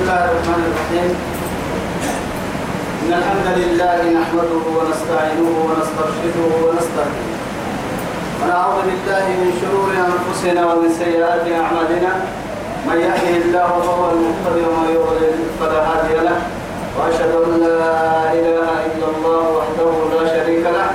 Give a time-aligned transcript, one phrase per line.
[0.00, 1.12] الله الرحمن الرحيم
[3.02, 7.30] إن الحمد لله نحمده ونستعينه ونسترشده ونستهديه
[8.40, 12.12] ونعوذ بالله من شرور أنفسنا ومن سيئات أعمالنا
[12.88, 16.38] من يهده الله فهو المقتدر ومن يضلل فلا هادي له
[16.96, 18.00] وأشهد أن لا
[18.40, 20.86] إله إلا الله وحده لا شريك له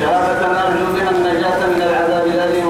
[0.00, 2.65] شهادة أرجو بها النجاة من العذاب الأليم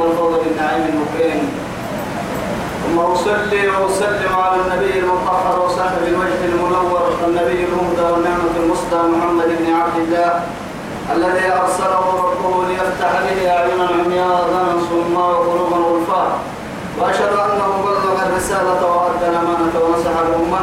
[2.96, 9.66] اللهم وصلي وسلم على النبي المطهر وصاحب الوجه المنور النبي المهدى والنعمة المصدى محمد بن
[9.80, 10.32] عبد الله
[11.16, 16.30] الذي أرسله ربه ليفتح به أعينا عمياء صما وقلوبا غلفاء
[16.98, 20.60] وأشهد أنه بلغ الرسالة وأدى الأمانة ونصح الأمة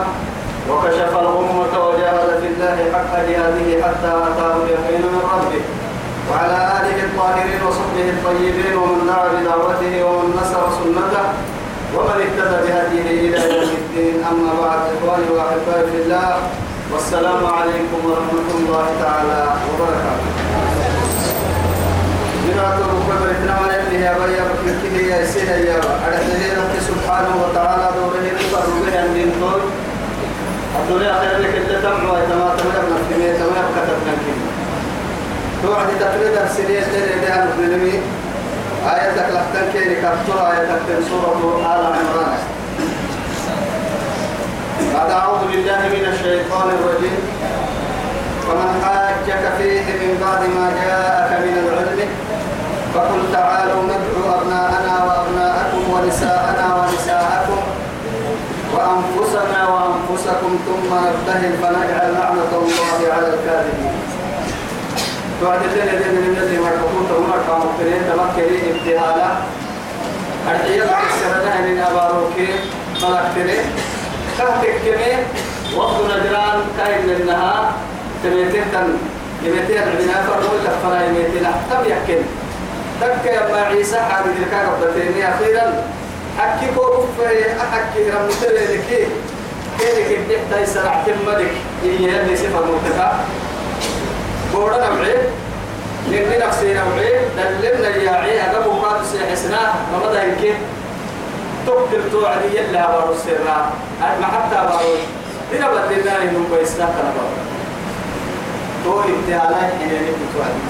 [0.69, 5.61] وكشف الأمة وجاهد في الله حق جهاده حتى أتاه اليقين من ربه
[6.31, 11.25] وعلى آله الطاهرين وصحبه الطيبين ومن دعا بدعوته ومن نصر سنته
[11.97, 16.35] ومن اهتدى بهديه الى يوم الدين اما بعد اخواني واحبائي في الله
[16.91, 20.29] والسلام عليكم ورحمه الله تعالى وبركاته.
[25.05, 25.25] يا يا
[26.89, 27.79] سبحانه وتعالى
[31.15, 34.33] الدنيا خير لك انت تمعوا اذا ما تملكنا في ميتا ويبقى تبنى
[35.63, 38.01] توعد تقريبا سنين تلي بها نحن
[38.91, 42.37] آية لفتن كيري كفتر آية في سورة آل عمران
[44.93, 47.17] بعد أعوذ بالله من الشيطان الرجيم
[48.49, 52.09] ومن حاجك فيه من بعد ما جاءك من العلم
[52.95, 57.61] فقل تعالوا ندعو أبناءنا وأبناءكم ونساءنا ونساءكم
[58.73, 64.12] وأنفسنا وأنفسكم ثم نبتهل فنجعل لعنة الله على الكاذبين
[65.43, 69.27] توعد الليل يدين من الذي مرحبون تهمر كمبتنين تمكري ابتهالا
[70.51, 72.49] أرحية السردة من أباروكي
[73.03, 73.57] ملكتني
[74.37, 75.13] كهتك كمي
[75.77, 77.73] وقت نجران كاين لنها
[78.23, 78.87] تميتين تن
[79.45, 82.23] يميتين عبنا فرمو لفنا يميتين أحتم يحكم
[83.01, 85.65] تك يا ما عيسى حاد ذلك ربتيني أخيرا
[86.39, 89.07] حكي كوكو في أحكي رمتلي لكي
[89.79, 91.51] كيف بتحتاج سرعة ملك
[91.85, 93.11] إيه اللي سفر مرتفع
[94.53, 95.13] بورا نمعي
[96.09, 97.11] لكن نفسي نمعي
[97.61, 99.57] دلمنا ياعي هذا ما سيحسنا
[99.91, 100.55] ما مدى يمكن
[101.67, 103.71] تقتل توعدي يلا بارو السراء
[104.21, 104.95] ما حتى بارو
[105.51, 107.25] دينا بدلنا لهم بيسنا كنبا
[108.83, 110.61] تو ابتعالا حنيني بتوعدي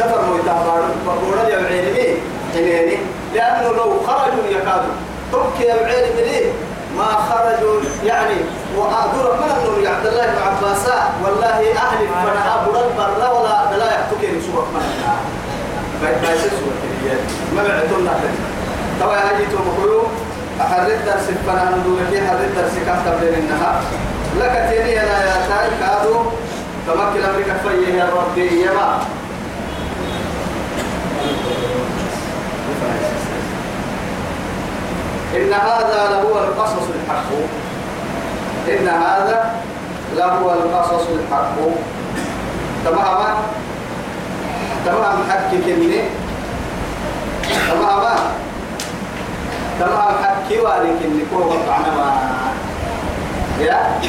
[0.00, 2.16] دفر مويتا بارو بورا يمعي لمي
[2.54, 2.96] حنيني
[3.34, 4.94] لأنه لو خرجوا يكادوا
[5.32, 6.52] تبكي يمعي لمي
[6.96, 8.34] ما خرجوا يعني
[8.76, 10.03] وأدور من النور يعني
[17.56, 18.26] ما بعتم نحن
[19.00, 20.00] توا هاجيتو مخيو
[20.60, 23.80] أحرد درس فنان دولكي أحرد درس كهتب لين النهار
[24.40, 26.16] لك تيني أنا يا تاي كادو
[26.86, 28.98] تمكن أمريكا فيه يا ربي يما
[35.36, 37.30] إن هذا لهو القصص الحق
[38.68, 39.54] إن هذا
[40.16, 41.54] لهو القصص الحق
[42.84, 43.34] تمام
[44.86, 46.04] تمام حكي كلمه
[47.50, 48.32] تمام
[49.80, 52.12] تمام حكي والك اللي كوه وقعنا ما
[53.64, 54.00] يا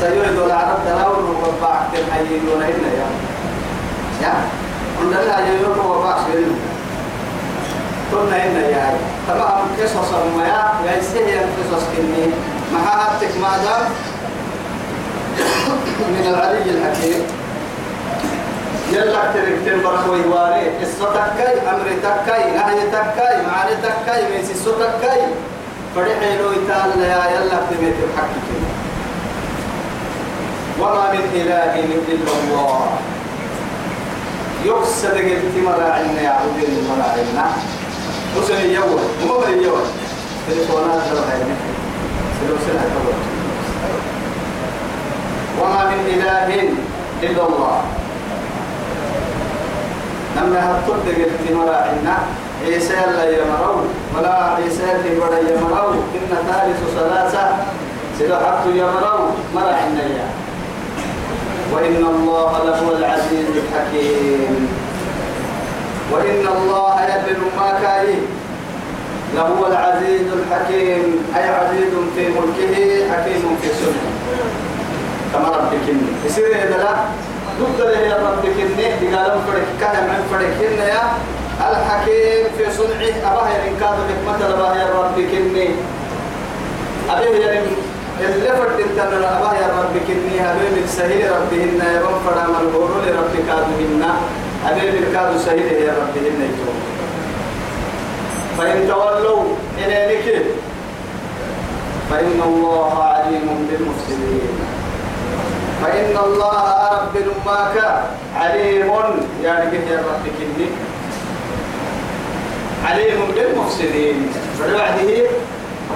[0.00, 3.06] سيرد العرب تناول وقبع تنحيين ونهينا يا
[4.22, 4.34] يا
[5.00, 6.56] قلنا لها يوم وقبع سيرين
[8.12, 8.96] قلنا هنا يا
[9.28, 12.26] تمام قصص المياه يا يسهل قصص كني
[12.72, 13.82] ما حاتك ما
[16.08, 17.41] من العلي الحكيم
[18.92, 25.20] يلا تركتين برخوي واري اسوتكاي امرتكاي نهيتكاي معانيتكاي ميسيسوتكاي
[25.96, 28.30] فرحي لو تعالى يا يلا تميت الحق
[30.80, 32.86] وما من اله الا الله
[34.64, 37.52] يقصد قلت مراعينا يا عبدين مراعينا
[38.38, 38.98] وصل يوم
[39.30, 39.84] هو يوم
[40.48, 41.40] تليفونات لو هاي
[42.40, 42.84] سلوسنا
[45.60, 46.68] وما من اله
[47.22, 47.80] الا الله
[50.36, 52.18] لما هتقول قلت عنا
[52.66, 53.80] عيسى لا يمرو
[54.18, 57.48] ولا عيسى في ولا يمرو إن ثالث ثلاثة
[58.18, 60.26] سيدا حتى يمرو عنا يا
[61.74, 64.68] وإن الله لهو العزيز الحكيم
[66.12, 68.20] وإن الله يبل ما كاين
[69.34, 72.76] لهو العزيز الحكيم أي عزيز في ملكه
[73.12, 74.04] حكيم في سنه
[75.32, 76.96] كما ربك يصير هذا
[77.62, 81.02] ضد له لما تكنه بقالهم فرق كان من فرق كنا يا
[81.70, 85.68] الحكيم في صنعه أباه يرين كاد حكمة أباه يا رب كني
[87.10, 87.62] أبيه يرين
[88.20, 92.90] اللي فرد تنا أباه يا رب كني أبيه من سهيل ربهن يا رب فرام الغور
[93.06, 94.02] لرب كادهن
[94.68, 96.76] أبيه من كاد سهيل يا ربهن يتوب
[98.58, 99.42] فإن تولوا
[99.78, 100.44] إلى نكيل
[102.10, 104.58] فإن الله عليم بالمفسدين
[105.82, 108.02] فإن الله رب الماك
[108.40, 108.90] عليم
[109.44, 110.66] يعني كيف يربك إني
[112.88, 115.24] عليم بالمفسدين فلوعده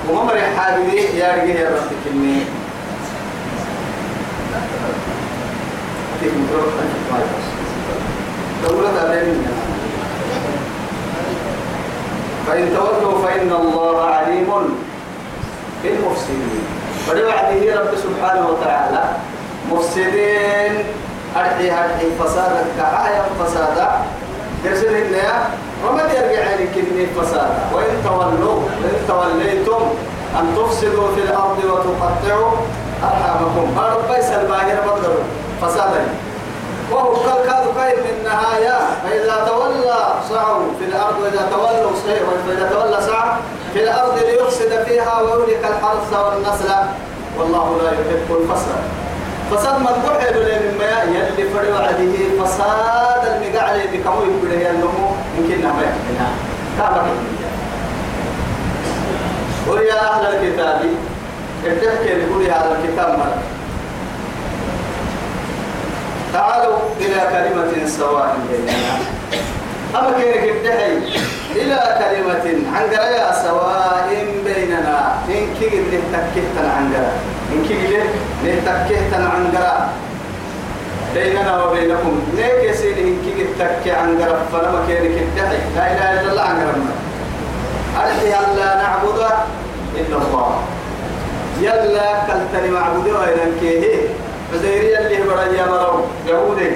[0.08, 2.38] وممر حاجه يا يعني رجل يا رب إني
[12.46, 14.52] فإن تولوا فإن الله عليم
[15.82, 16.64] بالمفسدين
[17.06, 19.15] فلوعده رب سبحانه وتعالى
[19.72, 20.72] مفسدين
[21.36, 23.88] أرحي أرحي فسادا كعايا فسادا
[24.64, 25.50] يرسل النيا
[25.88, 29.82] وما يرجع لك إني فسادا وإن تولوا وإن توليتم
[30.40, 32.50] أن تفسدوا في الأرض وتقطعوا
[33.02, 35.14] أرحامكم رب يسأل باهر بدر
[35.62, 36.06] فسادا
[36.92, 42.70] وهو كل كذا خير من النهاية فإذا تولى سعوا في الأرض وإذا تولوا صحيح وإذا
[42.72, 43.30] تولى سعى
[43.72, 46.74] في الأرض ليفسد فيها ويهلك الحرث والنسل
[47.38, 49.05] والله لا يحب الفساد
[49.52, 55.14] فساد من قرح من مياه يلي فرد وعده فساد المقع عليه بكمو يقول لي أنه
[55.38, 56.28] ممكن نعم يحملها
[56.78, 57.04] كابر
[59.70, 60.80] قل يا أهل الكتاب
[61.66, 63.42] التحكي لقول يا أهل الكتاب مرة
[66.32, 68.98] تعالوا إلى كلمة سواء بيننا
[69.94, 71.20] أما كيرك الدحي
[71.56, 72.90] إلى كلمة عن
[73.46, 74.08] سواء
[74.44, 78.04] بيننا إن كيرك تكتن عن قرية إن كيلة
[78.44, 79.88] نتكه عن جرا
[81.14, 86.30] بيننا وبينكم ليك سيد إن كيلة تتكى عن جرا فلما كان كده لا إله إلا
[86.30, 86.76] الله عن جرا
[88.02, 89.18] أن لا نعبد
[89.96, 90.58] إلا الله
[91.60, 94.00] يلا كلتني معبود وإن كيه
[94.52, 96.70] فزيري اللي برا يا مرو يهودي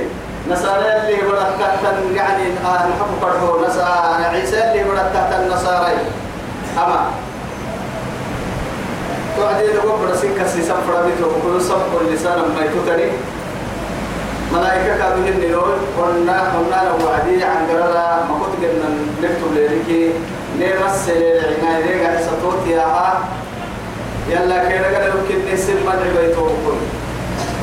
[0.51, 1.85] نصارى اللي برا تحت
[2.15, 5.93] يعني آه، نحب فرحو نصارى عيسى اللي برا تحت النصارى
[6.77, 7.07] أما
[9.41, 13.07] وبعدين وبر سكة سيسم فرابيتو وكل سب كل لسانا ما يتوتني
[14.53, 18.89] ملائكة كانوا ينيرون قلنا قلنا له وعدي عن قرارة ما كنت قلنا
[19.23, 20.11] نكتب ليريكي
[20.61, 23.19] نرس لعناية ليغا سطوت ياها آه.
[24.33, 26.79] يلا كيرا قالوا كني سن مدعي بيتو وكل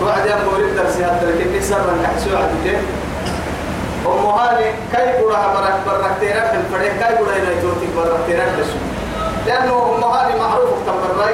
[0.04, 2.76] وعدي أم موريك درسي هاتر كني سر من كحسو عدي
[4.06, 8.46] ومهالي كاي قرها برك برك تيرا الفريق كاي قرها ينايتوتي برك تيرا
[9.46, 11.28] لأنه مهالي معروف اختبر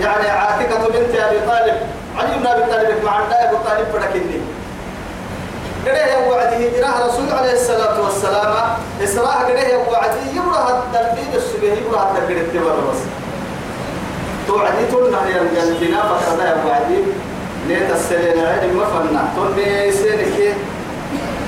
[0.00, 1.74] يعني عاتقة بنت أبي طالب
[2.18, 4.40] علي بن أبي طالب مع أبو طالب فلكني
[5.86, 8.54] قريه وعده إله رسول عليه الصلاة والسلام
[9.02, 12.98] إسراء قريه وعده يبرها التنبيل السبيه يبرها التنبيل التبر بس
[14.46, 17.00] توعدي تلنا يا الجنة فخذها وعدي
[17.68, 20.52] نيت السلين عيد مفنا تلني كي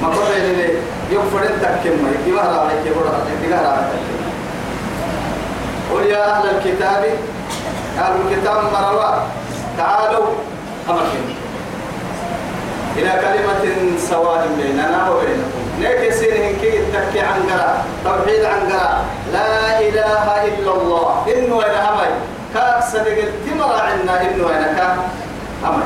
[0.02, 0.69] ما قرر لي
[1.11, 3.91] يغفر التكمة يجيبها راعي يجيبها راعي يجيبها راعي
[5.94, 7.05] قل يا أهل الكتاب
[7.99, 9.15] أهل الكتاب مروى
[9.79, 10.27] تعالوا
[10.91, 11.25] أمركم
[12.97, 16.31] إلى كلمة سواء بيننا وبينكم نكسر
[16.61, 22.12] كي تكي عن قراء توحيد عن قراء لا إله إلا الله إنه وين أمي
[22.55, 24.97] كاك صدق التمر عنا إنه إلى كاك
[25.67, 25.83] أمي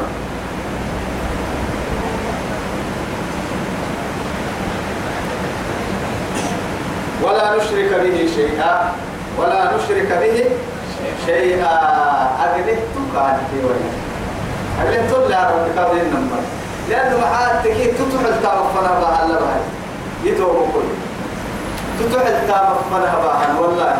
[7.22, 8.92] ولا نشرك به شيئا
[9.38, 10.44] ولا نشرك به
[11.26, 11.74] شيئا
[12.42, 13.92] أقله تقال في وين
[14.82, 16.42] أقله تلا ربك قبل النمر
[16.88, 19.60] لأنه معاد تكي تتحل تغفنا بها الله بها
[20.24, 20.88] يتوب كل
[22.10, 23.96] تتحل تغفنا بها والله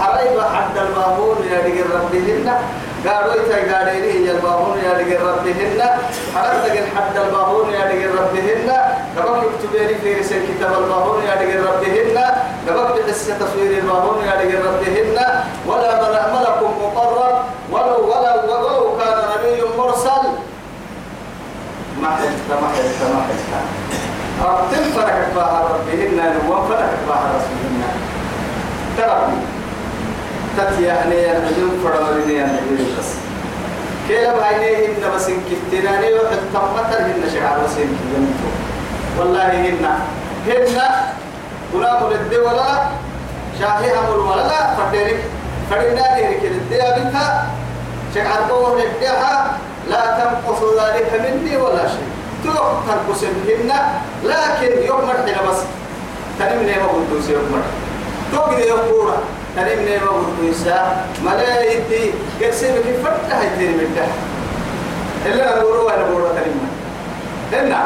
[0.00, 1.58] حريبة عند البابون يا
[1.94, 2.58] رب لنا
[3.06, 5.80] قالوا إتا إيه قاليني يا الباهون يا لقي ربهن
[6.34, 8.72] حرقت حد الباهون يا لقي ربهن
[9.16, 12.16] نبقى لي في رسل كتاب الباهون يا لقي ربهن
[12.68, 15.18] نبقى بحس تصوير الباهون يا لقي ربهن
[15.66, 17.38] ولا ملك مقرب
[17.70, 20.28] ولو ولو ولو كان نبي مرسل
[22.02, 23.94] ما حلت ما حلت ما حلت
[24.44, 27.88] أبتن فرقك بها ربهن وفرقك بها رسولنا
[28.96, 29.32] ترى
[30.58, 33.08] تت يعني ينعدون فرمرين ينعدون يعني بس
[34.08, 38.26] كلا بعينيه إن بس إن كتنا نيو التمتر هن شعار بس إن كتنا
[39.18, 39.76] والله هن
[40.46, 40.78] هن
[41.74, 42.82] غلام الدي ولا
[43.60, 45.20] شاهي أمر ولا فدرك
[45.70, 47.46] فدرنا ذلك الدي أبنها
[48.14, 49.58] شعار قوم الديها
[49.90, 52.08] لا تنقص ذلك مني ولا شيء
[52.44, 53.72] تروح تنقص منهن
[54.24, 55.58] لكن يوم مرتنا بس
[56.38, 57.78] تنمني ما قلت يوم مرتنا
[58.32, 59.12] تقدر يقول
[59.56, 64.04] كريم ما برويسا ملايتي كرسي بكي فتح هيتيني من ده
[65.30, 66.70] إلا نقولوا ولا نقولوا ترمنا
[67.70, 67.82] إنا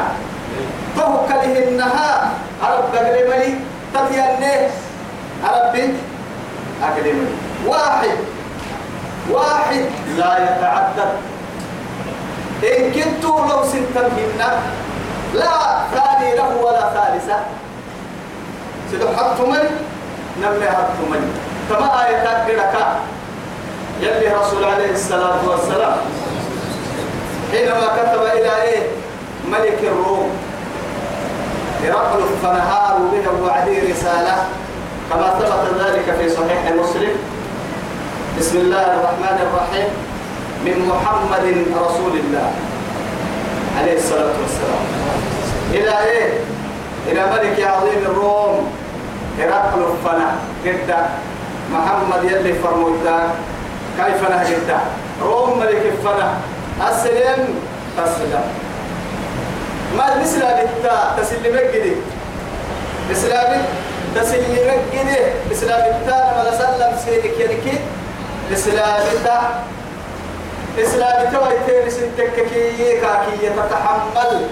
[0.95, 2.29] توكله إنها
[2.63, 3.55] عرب بقلي ملي
[3.93, 4.71] تطيع الناس
[5.43, 5.95] عرب بنت
[6.83, 7.31] أقلي ملي
[7.67, 8.17] واحد
[9.31, 9.85] واحد
[10.17, 11.13] لا يتعدد
[12.63, 14.59] إن كنتم لو سنتم هنا
[15.33, 17.37] لا ثاني له ولا ثالثة
[18.91, 19.59] سيدو حطمني
[20.41, 21.25] نمي حطمني
[21.69, 22.75] كما آية تقرأك
[24.01, 25.97] يلي رسول عليه الصلاة والسلام
[27.51, 28.81] حينما كتب إلى إيه
[29.51, 30.29] ملك الروم
[31.83, 34.35] هرقل فنهار به وعدي رسالة
[35.09, 37.15] كما ثبت ذلك في صحيح مسلم
[38.39, 39.87] بسم الله الرحمن الرحيم
[40.65, 41.55] من محمد
[41.85, 42.51] رسول الله
[43.81, 44.83] عليه الصلاة والسلام
[45.73, 46.33] إلى إيه؟
[47.07, 48.71] إلى ملك عظيم الروم
[49.39, 51.05] هرقل فنه جدا
[51.71, 53.29] محمد يلي فرمودا
[53.97, 54.79] كيف نهجتا
[55.23, 56.29] روم ملك فنا
[56.81, 57.47] أسلم
[57.97, 58.43] تسلم
[59.97, 61.95] ما الإسلام التا تسلمك جدي
[63.11, 63.65] إسلام
[64.15, 65.17] تسلمك جدي
[65.51, 67.81] إسلام التا ما سلم سيرك يلك
[68.53, 69.39] إسلام التا
[70.79, 71.83] إسلام التا ويتير
[72.35, 74.47] كي كاكي تتحمل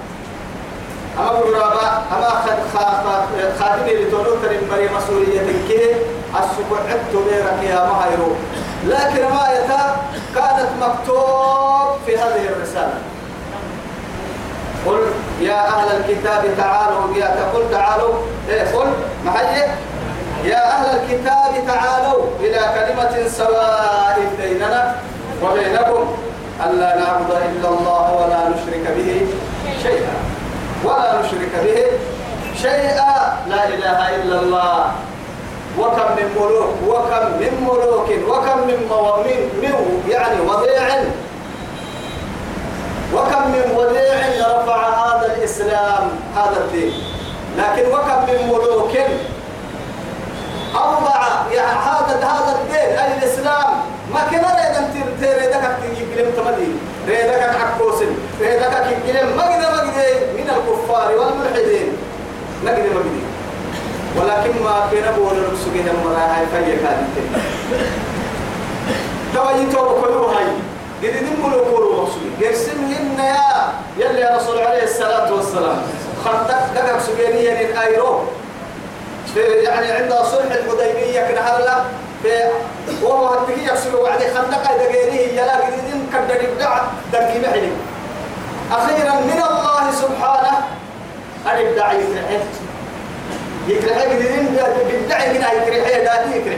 [1.21, 3.19] أما غرابة أما
[3.61, 5.93] خادمي لتولوتر المري مسؤولية كي
[6.41, 8.33] السكون عدتو بيرك يا مهيرو
[8.87, 9.97] لكن ما يتا
[10.35, 12.95] كانت مكتوب في هذه الرسالة
[14.87, 14.99] قل
[15.41, 18.15] يا أهل الكتاب تعالوا يا تقول تعالوا
[18.49, 18.87] إيه قل
[19.27, 19.63] محيي
[20.45, 24.97] يا أهل الكتاب تعالوا إلى كلمة سواء بيننا
[25.43, 26.15] وبينكم
[26.67, 29.27] ألا نعبد إلا الله ولا نشرك به
[29.83, 30.28] شيئا
[30.85, 31.87] ولا نشرك به
[32.63, 33.13] شيئا
[33.49, 34.85] لا إله إلا الله
[35.79, 40.89] وكم من ملوك وكم من ملوك وكم من موامين من يعني وضيع
[43.15, 46.93] وكم من وضيع رفع هذا الإسلام هذا الدين
[47.59, 48.93] لكن وكم من ملوك
[50.77, 53.67] أربعة يعني هذا هذا الدين أي الإسلام
[54.15, 56.69] ما كنا ريدا تير ريدك تجيب تمدي
[57.09, 58.07] ريدك عكوسن
[58.41, 59.83] ريدك كلم ما قد ما
[60.35, 61.89] من الكفار والملحدين
[62.65, 63.29] ما قد ما
[64.17, 67.43] ولكن ما كنا بقول نسقيها مراها فهي كانت
[69.35, 70.37] توي تو كلوها
[71.03, 75.83] قد دملوا كلوا مقصود يرسم لنا يا يلي يا رسول عليه الصلاة والسلام
[76.25, 78.19] خطك دقك سبيانيا الأيرو
[79.35, 81.85] في يعني عند صلح الحديبية كده هلا
[82.23, 82.49] في
[83.03, 86.79] وهو هديه يحصل وعدي خندق دقينيه يلا قديم كدر يبدع
[87.13, 87.73] دقي محلي
[88.73, 90.59] أخيرا من الله سبحانه
[91.53, 92.33] أن يبدع يكرحه
[93.69, 94.57] يكرحه قديم
[94.89, 96.57] يبدع كره يكرحه ده يكره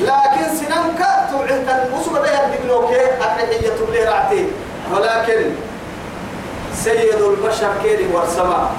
[0.00, 4.46] لكن سنان كاتو عند المصبة ده أكره هي تبلي رعتي
[4.92, 5.44] ولكن
[6.74, 8.72] سيد البشر كيري والسماء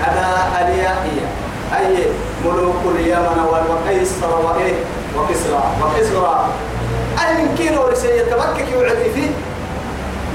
[0.08, 0.30] أنا
[0.62, 1.28] أليائية
[1.78, 2.08] أي
[2.46, 4.74] ملوك اليمن والقيصر وإيه
[5.18, 6.48] وكسرى وكسرى
[7.28, 9.32] أي يمكن ورسية تبكك يوعد فيه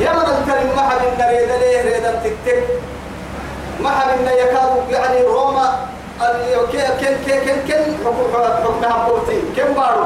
[0.01, 1.01] يمن الكلمة ما حد
[1.35, 2.65] ريد ليه ريد تكتك
[3.83, 5.87] ما حد يكاد يعني روما
[6.73, 7.93] كن كن كن كن
[8.53, 10.05] حكمها قوتي كم بارو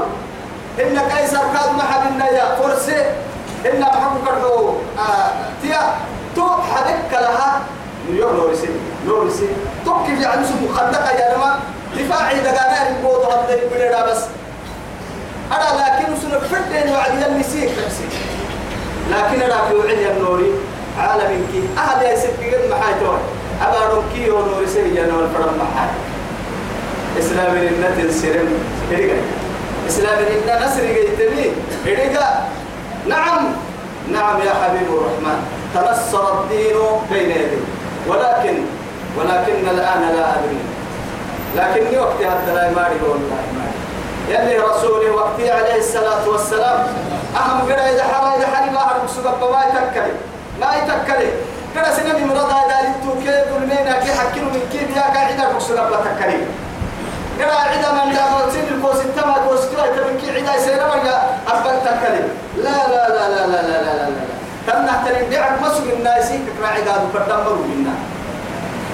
[0.81, 3.03] إن قيصر كاد ما حد يا فرسي
[3.65, 4.73] إن محمد كرحو
[5.63, 5.95] تيا
[6.37, 7.61] تو حدك لها
[8.11, 8.69] نيويورك نورسي
[9.07, 9.49] نورسي
[9.85, 11.61] تو كيف يعني سو مخدقة يا نما
[11.99, 14.23] دفاعي دقانا يبوت هذا البلد بس
[15.53, 18.09] أنا لكن سنة فردين وعد يلمسيك نفسي
[19.11, 20.53] لكن أنا في وعي النوري
[20.99, 23.19] عالم كي أهل يا سيدي قد محاجون
[23.63, 26.05] أبا رمكي ونورسي يا نور فرم محاجون
[27.19, 28.53] إسلام النتن سيرم
[28.93, 29.17] إرقا
[29.89, 31.51] إسلام النتن نسري قيتني
[31.87, 32.49] إرقا
[33.09, 33.47] نعم
[34.13, 35.39] نعم يا حبيب الرحمن
[35.75, 36.77] تنصر الدين
[37.11, 37.59] بين يدي
[38.09, 38.55] ولكن
[39.19, 40.61] ولكن الآن لا أدري
[41.57, 41.97] لكني
[42.55, 43.77] لا يماري هو الله يماري
[44.29, 46.87] يلي رسولي وقتي عليه الصلاة والسلام
[47.37, 50.13] أهم قرأ إذا حرى إذا حرى الله هرب سبب ما يتكلي
[50.61, 51.31] ما يتكلي
[51.77, 55.83] قرأ سنة مرضى إذا إذا كيف المينا كي حكينو من كيف يا قاعدة رسول لا
[55.85, 56.39] تكلي
[57.39, 61.17] كما عدا من لا سيد الكوس التما كوس كلا تبكي عدا سيرا من لا
[61.49, 64.09] أبقى تكلم لا لا لا لا لا لا لا لا
[64.67, 67.95] تم نحترم بيعك مسك الناس كما عدا بقدام مرو منا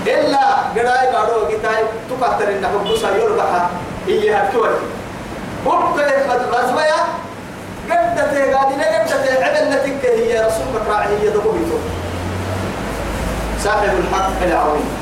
[0.07, 0.47] إلا
[0.77, 1.83] قراي بارو قتاي
[2.21, 3.71] تقتل إنك بوسا يربحها
[4.07, 4.69] هي هتوي
[5.67, 7.01] بكرة مزبيا
[7.91, 11.77] قد تهجادنا قد تهجادنا تكه هي رسول مكراعي هي دبوبيتو
[13.61, 15.02] صاحب الحق العظيم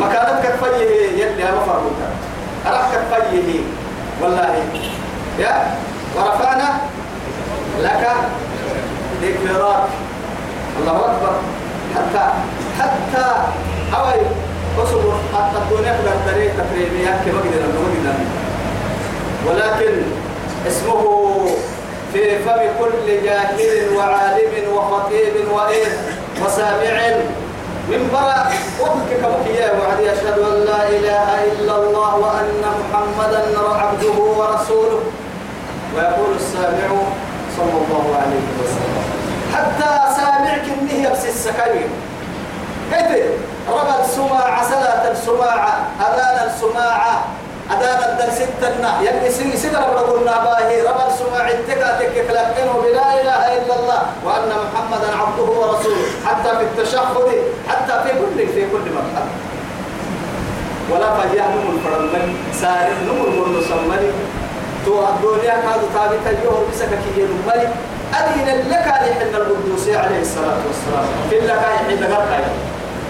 [0.00, 2.08] مكانتك فيه يلي أنا فرمك
[2.66, 3.60] أرحك فيه
[4.22, 4.64] والله
[5.38, 5.76] يا
[6.16, 6.68] ورفعنا
[7.82, 8.10] لك
[9.22, 9.50] ذكرك
[10.80, 11.32] الله أكبر
[11.94, 12.28] حتى
[12.80, 13.26] حتى
[13.92, 14.20] هواي
[14.82, 18.18] أصبر حتى الدنيا قدر تريد تفريمي هكي مقدر مقدر
[19.46, 20.02] ولكن
[20.66, 21.04] اسمه
[22.12, 25.84] في فم كل جاهل وعالم وخطيب وإيه
[26.44, 27.16] وسامع
[27.90, 28.46] من برا
[28.80, 35.00] وبك كبكيا وعدي أشهد أن لا إله إلا الله وأن محمدا عبده ورسوله
[35.96, 36.88] ويقول السامع
[37.56, 39.04] صلى الله عليه وسلم
[39.54, 41.90] حتى سامعك إنه يبسي السكريم
[42.92, 43.24] كيف
[43.68, 47.24] ربط سماعة سلا السماعة أذان السماعة
[47.70, 53.74] أدار الدل ستنا يلي سن سن ربنا باهي رب السماع التكاتك كلاكنه بلا إله إلا
[53.80, 57.28] الله وأن محمدا عبده ورسوله حتى في التشهد
[57.68, 59.26] حتى في كل في كل مرحلة
[60.90, 64.12] ولا فجاه نمر الفرمان سار نمو المرسمان
[64.86, 67.68] تو الدنيا كانت ثابتا يوم بسكك يدمري
[68.18, 71.60] أدين لك حين القدوس عليه الصلاة والسلام في لك
[72.32, 72.44] حين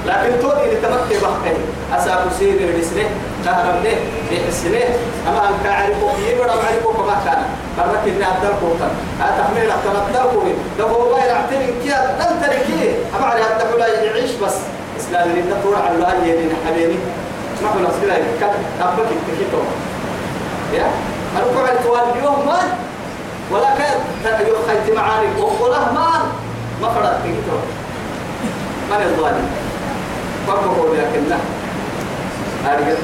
[0.06, 1.54] لكن تؤدي لتمكن بحقه
[1.98, 3.08] أساكو سيدي رسله
[3.46, 3.98] تهرب ليه
[4.30, 4.88] بحس ليه
[5.28, 7.38] أما أنك عرفوك إيه يبرا عرفوك ما كان
[7.78, 13.26] برك إني أدرك وطن أتحمل أحكم أدرك لو هو غير أعتني كيا لن تركيه أما
[13.26, 14.54] على أدرك لا يعيش بس
[14.98, 16.98] إسلام لنا طور على الله يلين حبيبي
[17.62, 18.24] ما هو نصير لك
[18.80, 19.62] أبك تكتو
[20.74, 20.86] يا
[21.38, 22.58] أركو على طوال اليوم ما
[23.50, 26.08] ولا كان يخيت معاني وخله ما
[26.82, 27.58] ما فرق تكتو
[28.90, 29.46] من الظالم
[30.46, 31.36] فرقه لكن لا
[32.70, 32.96] هذه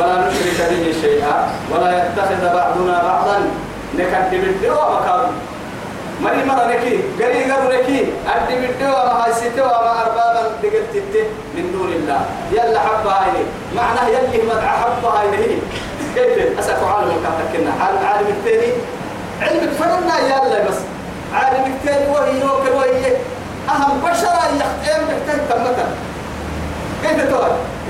[0.00, 1.36] ولا نشرك به شيئا
[1.72, 3.36] ولا يتخذ بعضنا بعضا
[3.98, 5.32] نكدب الدواء مكان
[6.22, 10.94] مري مرة نكي قري قرو نكي أدب الدواء مع الستة وما أربابا دقلت
[11.54, 12.20] من دون الله
[12.52, 13.42] يلا حب هاي
[13.76, 15.26] معناه يلي مدعى حب هاي
[16.14, 17.12] كيف أسأل عالم
[17.52, 18.72] كنا عالم عالم الثاني
[19.42, 20.76] علمك فرنا يلا بس
[21.34, 23.12] عالم الثاني وهي يوكل وهي
[23.68, 25.94] أهم بشر يختم بكتاب مثلا
[27.02, 27.34] كيف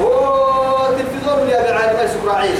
[0.00, 2.54] اوه تلفزيون يا ابن ما يسكر عين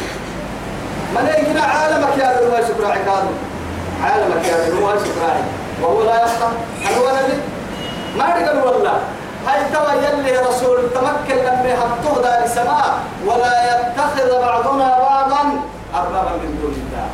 [1.14, 3.26] من يجمع عالمك يا ابن ايش يسكر هذا؟
[4.04, 5.42] عالمك يا ابن ايش يسكر
[5.82, 6.52] وهو لا يخطا
[6.84, 7.40] هل هو نبي؟
[8.18, 8.98] ما قال والله
[9.46, 15.42] هل ترى يلي رسول تمكن لما يحطوه دار السماء ولا يتخذ بعضنا بعضا
[15.94, 17.06] أربابا من دون الله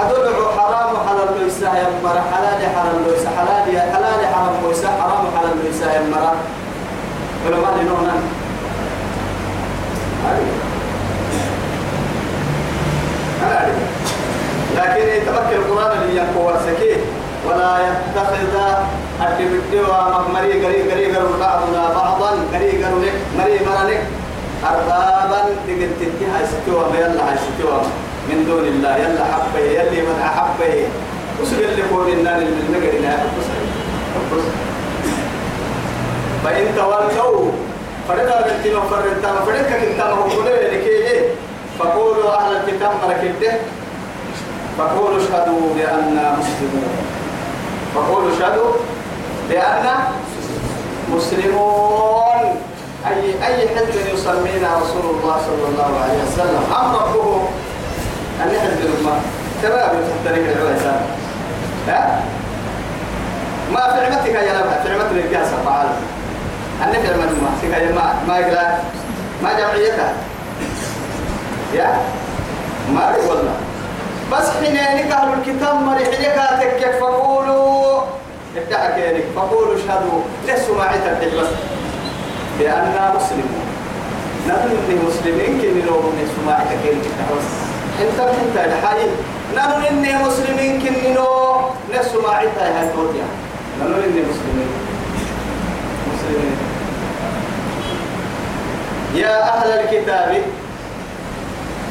[0.00, 5.82] أدلع حرام حلال ليس يمر حلال حرام ليس حلال حلال حرام ليس حرام وحلال ليس
[5.82, 6.32] يمر
[7.44, 7.56] لكن
[15.00, 16.96] يتمكن القرآن اللي ينقوى سكيه
[17.48, 18.34] ولا يتخذ
[19.20, 24.00] الدبدوى مري قري قري قروا بعضنا بعضا قري قروا لك مري مرنك
[24.64, 27.80] أربابا تقد تتها ستوى يلا ستوى
[28.28, 30.88] من دون الله يلا حبه يلي من أحبه
[31.42, 33.60] وسجل لكم النار من نقرنا أبصر
[34.16, 34.73] أبصر
[36.44, 37.50] فإن تولوا
[38.08, 41.24] فلذا بنتنا فرنتا فلذا كنتا مقولة لكي
[41.78, 43.52] فقولوا أهل الكتاب مركبته
[44.78, 46.94] فقولوا اشهدوا بأننا مسلمون
[47.94, 48.72] فقولوا اشهدوا
[49.48, 50.08] بأننا
[51.12, 52.60] مسلمون
[53.08, 56.94] أي أي حزب يسمينا رسول الله صلى الله عليه وسلم أم
[58.42, 59.20] أن حزب الأمة
[59.62, 61.00] ترى من الطريق العليا
[61.88, 62.22] ها
[63.72, 66.04] ما في عمتك يا نبع في عمتك يا سبحان الله
[66.82, 68.78] أنا في المدمة سكاية ما ما يقلا
[69.42, 70.12] ما جمعيتها
[71.74, 71.98] يا
[72.94, 73.54] ما والله
[74.32, 78.02] بس حين أهل الكتاب ما رحلك تكك فقولوا
[78.56, 81.46] ادعك يعني فقولوا اشهدوا لسوا ما عتب بس
[82.60, 83.64] لأننا مسلمون
[84.48, 86.98] نحن من المسلمين كن لو من سماعك كن
[87.30, 87.50] بس
[88.00, 89.06] انت انت الحي
[89.56, 91.26] نحن من المسلمين كن لو
[91.90, 93.26] نسماعك هاي توتيا
[93.80, 94.93] نحن من المسلمين
[99.14, 100.42] يا أهل الكتاب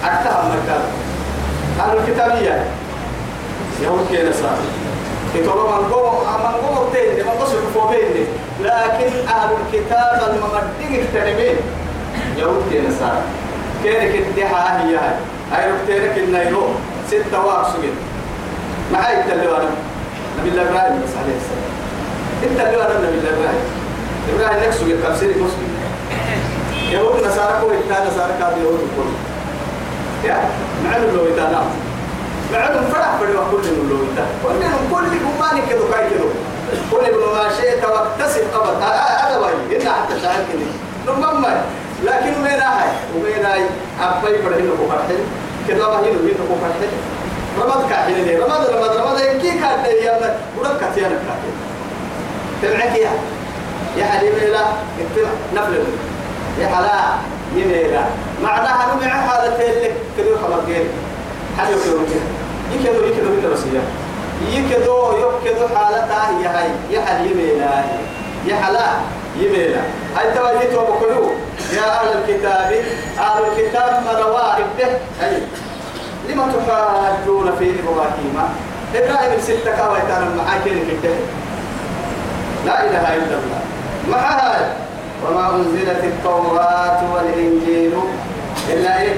[0.06, 0.82] أكتهم مكان
[1.80, 2.66] أهل الكتابية
[3.82, 4.58] يهود كي نصار
[5.34, 8.26] كتابة من قوة من قوة تيني من قصر فوبيني
[8.64, 11.56] لكن أهل الكتاب الممدين اكتنمين
[12.38, 13.22] يهود كي نصار
[13.84, 14.98] كينك الدحاء هي
[15.52, 16.68] هاي أي ركتينك النيرو
[17.08, 17.92] ستة واقصمين
[18.94, 19.70] معاي التلوانا
[20.40, 21.72] نبي الله إبراهيم بس عليه السلام
[22.44, 23.62] انت اللي التلوانا نبي الله إبراهيم
[24.36, 25.74] إبراهيم نكسو يتفسيري مسلم
[26.94, 29.02] يهود نصارى كو إتا نصارى كاد يهود كو
[30.28, 30.50] يا
[30.86, 31.66] معلم لو إتا نعم
[32.54, 36.26] معلم فرح بدو كل من لو إتا كل من كل كمان كده كاي كده
[36.92, 40.68] كل من ما شيء توكتسب أبد هذا وهي إلا حتى شاهد كده
[41.14, 41.46] نمم
[42.04, 42.90] لكن وين هاي
[43.24, 43.62] وين هاي
[44.02, 45.18] أبوي بدو كده كده
[45.68, 46.90] كده ما هي لو كده كده
[47.62, 51.54] رمض كاحين لي رمض رمض رمض يمكن كاحين لي يلا ولك كاحين كاحين
[52.62, 53.10] تبعك يا
[53.98, 54.66] يا حبيبي لا
[55.02, 55.84] انت نفل
[56.60, 56.94] يحلا
[57.56, 58.06] ينيرا
[58.44, 60.86] مع ده هنو مع هذا تلك كده خبر جيل
[61.58, 62.22] حلو كده
[62.74, 63.60] يكدو يكدو كده بس
[64.52, 65.04] يكدو
[65.46, 67.66] يكدو حالتها هي هاي يحل يميلا
[68.46, 68.88] يحلا
[69.40, 69.82] يميلا
[70.18, 71.30] هاي تواجهت وبقلو
[71.74, 72.74] يا أهل الكتاب
[73.20, 74.86] أهل الكتاب مروارب به
[75.22, 75.38] هاي
[76.30, 78.38] لما تحاجون في إبراهيم
[78.96, 81.20] إبراهيم ستة كاويتان معاكين في الدهر
[82.66, 83.62] لا إله إلا الله
[84.12, 84.72] ما هذا
[85.26, 87.94] وما أنزلت التوراة والإنجيل
[88.74, 89.14] إلا إيه؟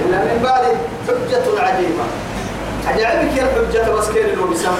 [0.00, 0.62] إلا من بعد
[1.08, 2.04] حجة عجيبة
[2.86, 4.70] عجائبك يا الحجة بس كير الوبسة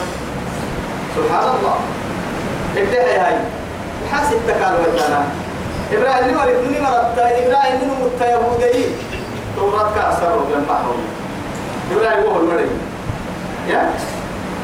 [1.17, 1.77] سبحان الله
[2.77, 3.35] ابدأ هاي
[4.13, 5.25] حاسب تكال وجهنا
[5.93, 8.85] إبراهيم ورثني مرت إبراهيم من مت يهودي
[9.57, 10.97] توراة كأسر وجن بحرم
[11.93, 12.67] إبراهيم هو المري
[13.69, 13.91] يا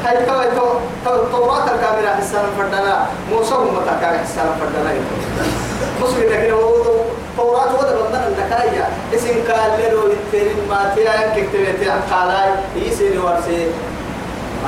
[0.05, 0.25] هاي
[0.55, 0.61] تو
[1.05, 4.91] تو التوراة الكاملة حسنا فردنا موسى ومتى كان حسنا فردنا
[6.01, 6.69] مسوي لكن هو
[7.37, 13.67] فورات وده بدنا النكاية اسم قال له التين ما تيا كتبت عن قالاي يسين ورسي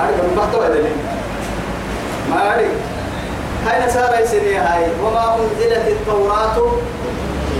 [0.01, 0.95] عارف ما بحتوى دليل
[2.29, 2.71] ما عارف
[3.67, 6.71] هاي نسارة يسيني هاي وما أنزلت التوراة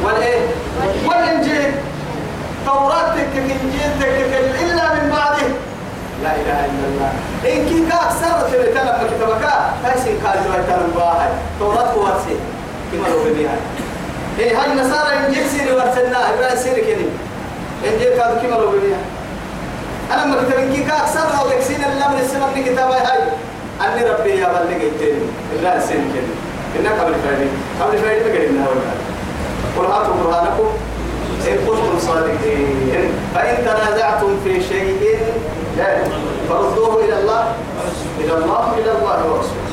[0.03, 0.41] والإيه
[1.05, 1.71] والإنجيل
[2.67, 5.47] توراة تكك إنجيل تكك إلا من بعده
[6.23, 7.11] لا إله إلا الله
[7.53, 12.35] إن كي كاك سرت لتنا مكتبكا هاي سين قال له تنا باهي توراة ورسي
[12.91, 13.57] كما إيه، لو بيها
[14.37, 17.07] هي هاي النصارى انجيل سيري ورسلنا ابراهيم سيري كني
[17.93, 19.01] انجيل كادو كما لو بيها
[20.13, 23.19] انا ما كتب انكي كا اكثر او لكسين الله من السماء من كتابة هاي
[23.85, 25.21] اني ربي يا بلد جيتين
[25.59, 26.29] الله سيري كني
[26.79, 27.49] إنك قبل فايدين
[27.81, 28.67] قبل فايدين ما قلنا
[29.77, 30.67] ولا قل هاتوا برهانكم
[31.47, 32.93] إن كنتم صادقين
[33.35, 35.19] فإن تنازعتم في شيء
[36.49, 37.53] فردوه إلى الله
[38.19, 39.68] إلى الله إلى الله ورسوله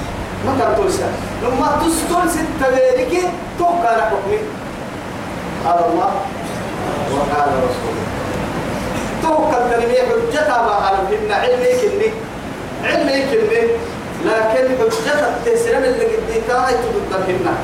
[0.47, 1.09] ما ترتلسا
[1.43, 3.15] لما تستل ست ذلك
[3.59, 4.39] توقع حكمي
[5.67, 6.11] قال الله
[7.13, 8.07] وقال رسوله
[9.23, 12.13] توقع تنمية حجة ما أعلم إن علمي كني
[12.85, 13.63] علمي كني
[14.25, 16.69] لكن حجة التسلم اللي قديتها
[17.11, 17.55] تقدمهن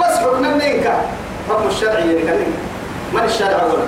[0.00, 0.92] بس حكم منك
[1.48, 2.52] حكم الشرعي اللي يعني كان
[3.12, 3.78] من الشارع أقول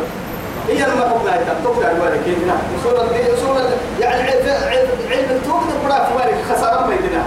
[0.69, 2.95] هي لما حكمها تقدر ولا كيف نعم
[4.01, 4.23] يعني
[5.11, 7.23] علم التوقع في بالك خسارة ما يدنا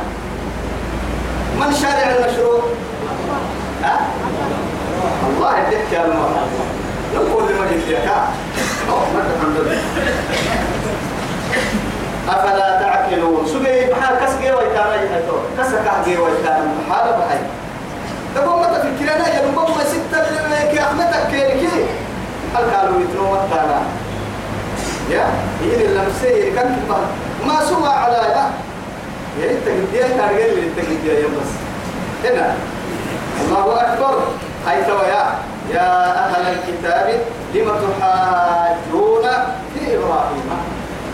[1.62, 2.60] من شارع المشروع؟
[3.84, 3.96] ها؟
[5.36, 6.44] الله يديك يا المرأة
[7.16, 8.30] نقول لمن يديك لله
[12.30, 17.40] أفلا تعقلون سبي بحال كسكي ويتانا يحيطو كسكا جي ويتانا بحال بحي
[18.36, 21.86] تقول طيب، ما تفكرنا يا ربما ستة لك أحمدك كيركي
[22.56, 23.82] هل قالوا يتنو التانا
[25.10, 25.26] يا
[25.64, 26.78] إيه لمسيه كان
[27.48, 28.71] ما سوى على لا
[29.40, 31.52] انت قديه ترجل انت قديه يا بس
[32.24, 32.56] هنا
[33.52, 34.20] الله اكبر
[34.68, 35.26] هاي تويا
[35.74, 39.24] يا اهل الكتاب لم تحاجون
[39.74, 40.50] في ابراهيم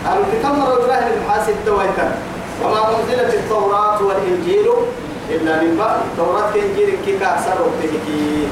[0.08, 2.16] قالوا تكملوا ابراهيم الحاسد تويتا
[2.64, 4.66] وما انزلت التوراه والانجيل
[5.30, 8.48] الا من بعد التوراه كانجيل كي كاسر وبتهكي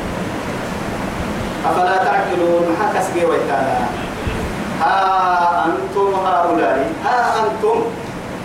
[1.67, 3.23] افلا تعقلون حكس بي
[4.81, 7.81] ها انتم هؤلاء ها انتم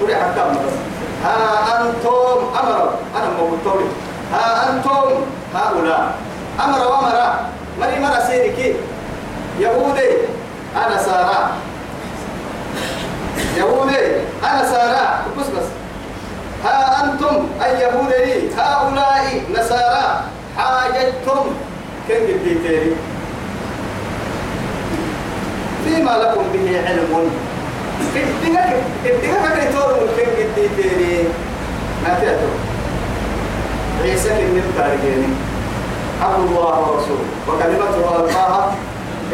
[0.02, 0.91] قل حتى مرسل
[1.24, 2.18] ها أنتم
[2.60, 3.86] أمروا أنا مبتوري
[4.34, 5.22] ها أنتم
[5.56, 6.16] هؤلاء
[6.66, 7.36] أمروا وأمر
[7.80, 8.76] مري مرا سيرك
[9.60, 10.10] يهودي
[10.86, 11.50] أنا سارة
[13.58, 13.98] يهودي
[14.44, 15.66] أنا سارة بس بس
[16.66, 20.22] ها أنتم أي يهودي هؤلاء نصارى
[20.58, 21.46] حاجتكم
[22.08, 22.96] كيف بديتيني
[25.86, 27.30] فيما لكم به علم
[28.10, 28.74] ابتناك
[29.06, 31.24] ابتناك من تورو الكيف قدي تيري
[32.04, 32.50] ما تعتو
[34.04, 35.30] عيسى كن التارجيني
[36.22, 38.76] عبد الله ورسوله وكلمته ألقاها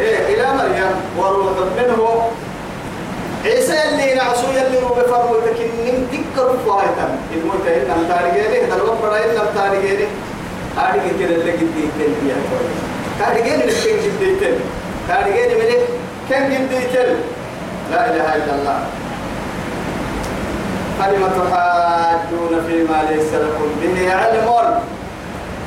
[0.00, 2.02] إيه إلى مريم وروح منه
[3.44, 9.42] عيسى اللي نعسو يلي رو بفرمو تكنين تكر فايتم الموت إلا التارجيني هذا الوفر إلا
[9.42, 10.06] التارجيني
[10.78, 12.34] أعرف كده اللي قدي تيري
[13.18, 14.60] تارجيني اللي كان قدي تيري
[15.08, 15.86] تارجيني ملك
[16.30, 17.16] كان قدي تيري
[17.90, 18.80] لا إله إلا الله
[21.02, 24.48] فلم تحاجون فيما ليس لكم به علم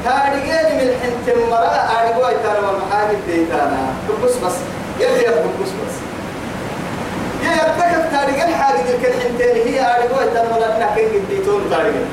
[0.05, 4.55] تاريخين من حنت مرأة أعجوا إتانا والمحاجب ديتانا تبص بس
[4.99, 5.95] يلي يبص بس
[7.43, 12.05] يا يبتكر تاريخين حاجة كل حنتين هي أرجو إتانا ولا نحكي ديتون تاريخين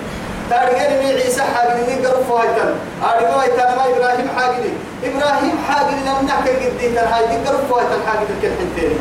[0.51, 2.75] تاريخين من عيسى حاجي من قرفوا إتانا
[3.15, 4.71] أرجو إتانا ما إبراهيم حاجي،
[5.05, 8.99] إبراهيم حاجة لم نحكي ديتانا هاي دي قرفوا إتانا حاجة الكل حنتين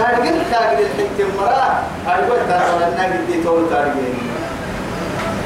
[0.00, 1.70] تارجل تارجل الحنت المرأة
[2.08, 4.04] أقول تارجل الناقل دي تول تارجل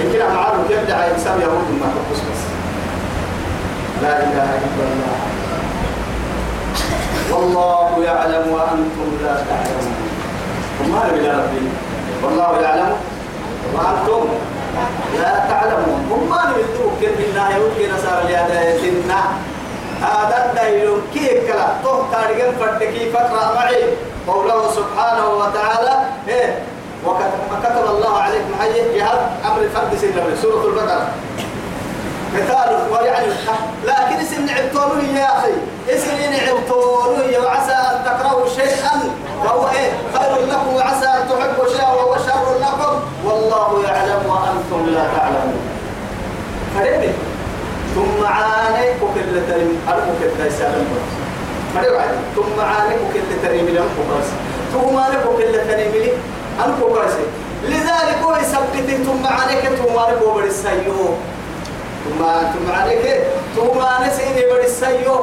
[0.01, 2.41] يمكن أنا عارف يبدع إنسان يهود ما تقص بس
[4.03, 5.25] لا إله إلا الله
[7.39, 10.09] والله يعلم وأنتم لا تعلمون
[10.85, 11.69] وما أنا بلا ربي
[12.25, 12.95] والله يعلم
[13.75, 14.29] وأنتم
[15.23, 19.21] لا تعلمون وما أنا بالدوك كيف بالله يهود كي نصار لهذا سنة
[20.09, 23.85] هذا الدليل كيف كلا تهتار جنب فتكي فترة معي
[24.29, 25.95] قوله سبحانه وتعالى
[26.29, 26.59] إيه
[27.53, 31.07] وكتب الله عليكم حي جهاد أمر الفرد سنة سورة البقرة
[32.35, 33.27] مثال ويعني
[33.85, 35.53] لكن اسم نعبتولون يا أخي
[35.89, 38.95] اسم نعبتولون وعسى أن تكرهوا شيئا
[39.45, 45.03] وهو إيه خير لكم وعسى أن تحبوا شيئا وهو شر لكم والله يعلم وأنتم لا
[45.17, 45.61] تعلمون
[46.79, 47.13] فريمي
[47.95, 50.87] ثم عانيكم كلة المؤلم كلة سالم
[51.75, 54.37] ما يوعد ثم عالمك اللي تريم لي أنكو قرسي
[54.73, 56.13] ثم عالمك اللي تريم لي
[56.67, 57.25] أنكو قرسي
[57.65, 61.09] لذلك هو يثبت ثم عليك ثم عليك هو بدي السيو
[62.05, 62.19] ثم
[62.55, 63.21] ثم عليك
[63.57, 65.21] ثم نسيني بدي السيو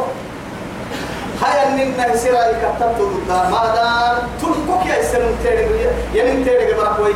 [1.41, 5.67] هاي النين نسيرا يكتبت ضد ما دام تلقوك يا سنم تيري
[6.15, 7.11] يعني تيري قبل أخوي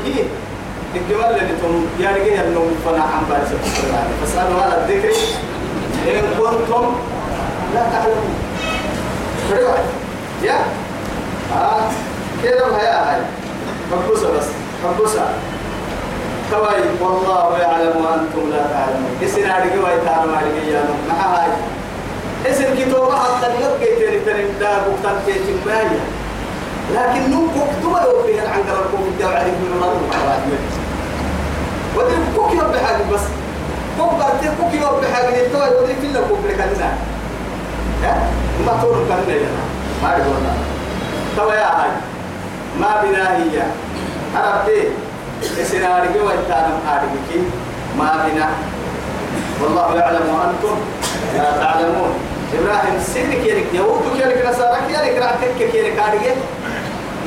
[0.96, 3.50] الجمال اللي تم يعني جه النوم فنا عم بارس
[4.22, 5.16] فاسألوا على الذكر
[6.08, 6.96] إن كنتم
[7.76, 8.45] لا تعلمون
[9.52, 9.84] بدوعي
[10.44, 10.60] يا
[11.54, 11.90] آه
[12.44, 13.22] كده ما هي هاي
[13.92, 14.46] مكبوسة بس
[14.86, 15.28] مكبوسة
[16.52, 21.50] كواي والله يعلم وأنتم لا تعلمون إسنا رجوي تعالوا عليك يا نم ما هاي
[22.52, 26.06] إسن كتوبة حتى نلقى تاني تاني دا بكتان تيجي مايا
[26.96, 27.48] لكن نوم
[27.80, 30.66] كتوبة لو فيها عن قراركم الدعوة عليكم من الله وبركاته
[31.96, 33.22] ودري كوكي رب حاجة بس
[34.00, 36.92] كوك بارتي كوكي رب حاجة التوي ودري في الله كوك لكنا
[38.66, 39.20] ما تقول كم
[40.04, 40.36] ما يقول
[41.38, 41.90] تو يا هاي
[42.80, 43.62] ما بنا هي
[44.36, 44.88] عرفتي
[45.62, 47.10] اسنارك ويتانم حالك
[47.98, 48.50] ما بنا
[49.62, 50.78] والله يعلم وانتم
[51.36, 52.12] لا تعلمون
[52.60, 56.36] ابراهيم سنك يلك يهود يلك نصارك يلك رعتك يلك عارقه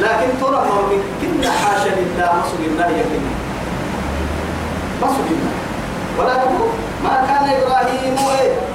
[0.01, 3.35] لكن ترى من كنا حاشا لله مسجد الله يكلمه
[5.03, 5.55] مسجد الله
[6.19, 6.69] ولا تقول
[7.05, 8.17] ما كان إبراهيم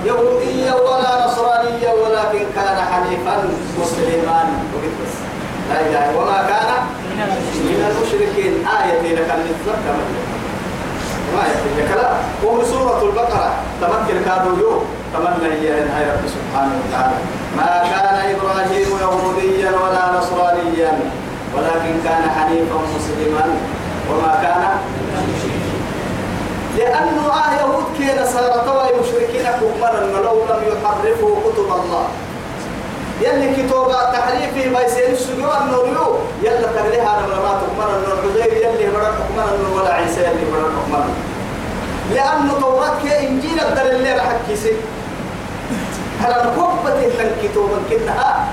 [0.05, 3.35] يهوديا ولا نصرانيا ولكن كان حنيفا
[3.81, 4.43] مسلما
[5.71, 6.69] لا إله وما كان
[7.09, 7.19] من
[7.89, 9.95] المشركين آية لك النسبة
[11.33, 12.09] ما يكفي لك لا
[12.43, 17.17] وهو سورة البقرة تمكن كانوا يوم تمنى هي أن رب سبحانه وتعالى
[17.57, 20.91] ما كان إبراهيم يهوديا ولا نصرانيا
[21.55, 23.55] ولكن كان حنيفا مسلما
[24.09, 24.63] وما كان
[26.77, 32.05] لأنه آه يهود كي نصارى توا مشركين كفارا ولو لم يحرفوا كتب الله
[33.21, 39.13] يلي كتوبة تحريفي ما يصير السجوع النوريو يلا تغليها أنا مرات كفارا النور يلي مرات
[39.31, 41.09] كفارا ولا عيسى يلي مرات كفارا
[42.13, 44.73] لأنه طورات كي إنجيل الدر اللي راح كيسي
[46.21, 48.47] هل الكوبة تلك كتوبة كنها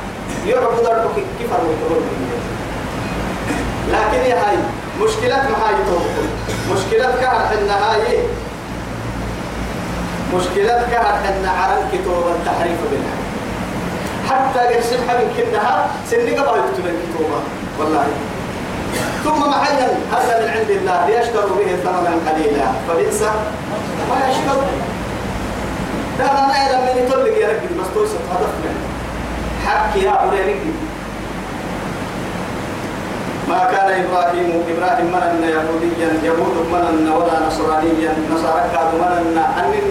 [0.46, 1.50] يعبد ربك كيف
[3.88, 4.56] لكن يا هاي
[5.02, 5.74] مشكلات ما هاي
[6.74, 8.22] مشكلات كهر حنا هاي إيه؟
[10.34, 13.20] مشكلات كهر حنا على كتوب التحريف بالحق
[14.30, 17.40] حتى يرسم من كنها سنك قبل يكتب الكتوبة
[17.78, 18.06] والله
[19.24, 23.22] ثم محلا هذا من عند الله ليشتروا به ثمنا قليلا فبئس
[24.10, 24.62] ما يشتروا
[26.18, 28.86] ده انا ما من يطلق يا رجل بس توصل هدف منه
[29.66, 30.89] حكي يا أولي رجل
[33.50, 39.36] ما كان إبراهيم إبراهيم من يهوديا يهود من ولا نصرانيا نصارى كاد من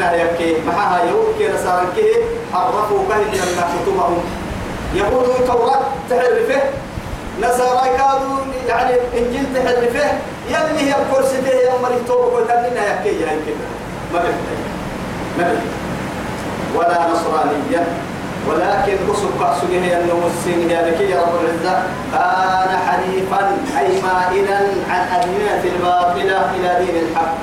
[0.07, 2.07] أن يكي معها يوكي كي نصارى كي
[2.53, 4.23] حرفوا كهد أن كتبهم
[4.95, 6.61] يهود التوراة تحرفه
[7.41, 10.07] نصارى كادوا يعني إنجيل تحرفه
[10.49, 11.37] يلي هي الكرسي
[11.69, 13.67] يوم الكتب وتنين يكي يا كده
[14.13, 14.59] ما بيحتاج
[15.37, 15.69] ما بيحتاج
[16.75, 17.87] ولا نصرانيا
[18.47, 24.57] ولكن أسوك أسوكه أنه السين ذلك يا رب العزة كان حنيفا أي مائلا
[24.89, 27.37] عن أدينة الباطلة إلى دين الحق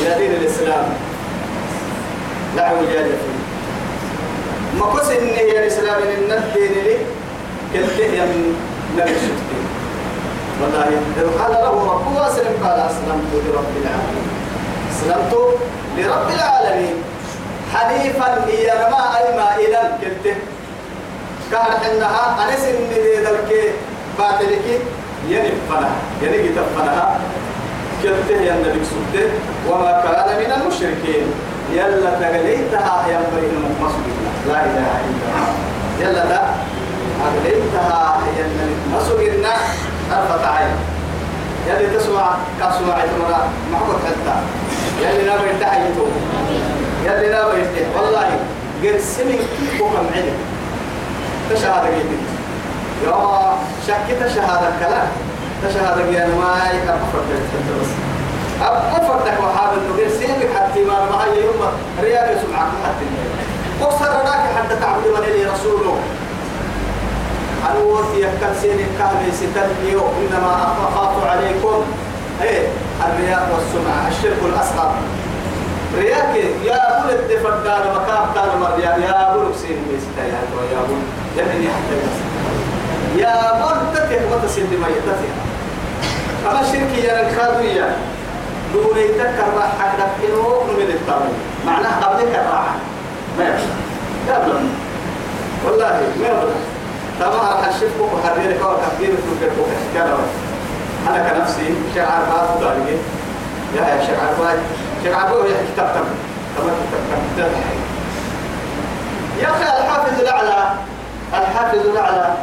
[0.00, 0.84] إلى دين الإسلام
[2.56, 3.34] لا وجاد فيه
[4.78, 6.96] ما قص إن هي الإسلام إن الدين لي
[7.72, 8.56] كله يم
[8.98, 9.40] نبشت
[10.62, 10.90] والله
[11.20, 14.28] لو قال له ربه أسلم قال أسلمت لرب العالمين
[14.90, 15.34] أسلمت
[15.98, 16.94] لرب العالمين
[17.74, 20.36] حنيفا هي ما أي ما إلى الكلت
[21.50, 22.90] كهر انها أنس إن
[23.24, 23.72] ذلك
[24.18, 24.80] باطلك
[25.28, 25.70] ينب
[26.22, 27.18] يعني ينب تفنها
[28.02, 29.30] كلت هي النبي سبت
[29.68, 31.26] وما كان من المشركين
[31.72, 34.16] يلا تغليتها يا مريم المقصود
[34.48, 35.52] لا إله إلا الله
[36.00, 36.42] يلا ده
[37.26, 39.54] أغليتها هي النبي مسجنا
[40.10, 40.76] طرفة عين
[41.68, 44.36] يلي تسمع كسمع تمرة محبوب حتى
[45.00, 46.06] يلي نبي تحيته
[47.04, 48.24] يلي لا بيفتح والله
[48.82, 50.36] قد سمي كيف وهم علم
[51.50, 51.88] تشهادة
[53.06, 53.10] يا
[53.86, 55.08] شكي تشهادة الكلام
[55.64, 57.24] تشهادة قيدي ما يكفرت
[57.82, 57.88] بس
[58.96, 61.66] أفرتك وحابل نقول سيبك حتى ما معي يوم
[62.02, 63.04] رياض سمعك حتى
[63.80, 65.96] وصر هناك حتى تعبد من لي رسوله
[67.72, 71.84] الوصية كالسين الكهل ستنمي إنما أخاف عليكم
[72.42, 72.68] إيه
[73.04, 74.92] الرياء والسمعة الشرك الأصغر
[75.98, 80.78] رياك يا أبو الدفن كان مكاب كان مريا يا أبو الكسين ميستا يا أبو يا
[80.84, 80.94] أبو
[81.38, 81.98] يمني حتى
[83.16, 85.20] يا أبو تتح وتسل لما يتتح
[86.50, 87.96] أما الشرك يا الخاضوية
[88.74, 91.32] دوني تكرر حقك إنه من الطاولة
[91.66, 92.76] معناه قبلك الراحة
[93.38, 93.62] ما يبقى
[94.28, 94.60] يبقى
[95.66, 96.44] والله ما يبقى
[97.20, 100.18] تمام حشفك وحريرك وتحريرك وكذبك كذا
[101.08, 102.96] أنا كنفسي شعر ما تدعني
[103.76, 104.54] يا شعر ما
[105.04, 106.04] كعبوه يحكي تبتم
[107.36, 107.60] تبتم
[109.42, 110.70] يا أخي الحافظ الأعلى
[111.34, 112.34] الحافظ الأعلى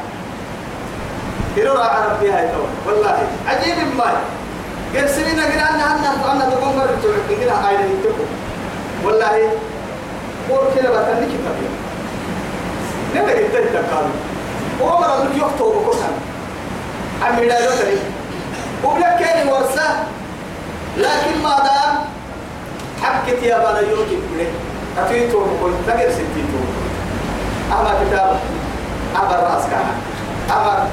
[1.58, 4.04] يرى عرب فيها يتوى والله عجيب ما
[4.96, 8.28] قال سنين قال أنا أنا أنا تقوم مرة تعبت قال هاي اللي تقوم
[9.04, 9.52] والله
[10.50, 11.74] قول كذا بتني كتاب يعني.
[13.26, 14.06] نبي قلت لك قال
[14.82, 16.14] وعمر أنك يخطو بكسان
[17.26, 17.98] عمي لا يدري
[18.84, 19.90] وبلك كان ورثة
[20.98, 22.12] لكن ما دام
[23.02, 24.48] حكت يا بنا يوكي بني
[24.98, 26.60] أتيتو مقول تقر ستيتو
[27.72, 28.40] أما كتاب
[29.16, 29.86] أما رأس كان
[30.58, 30.88] أما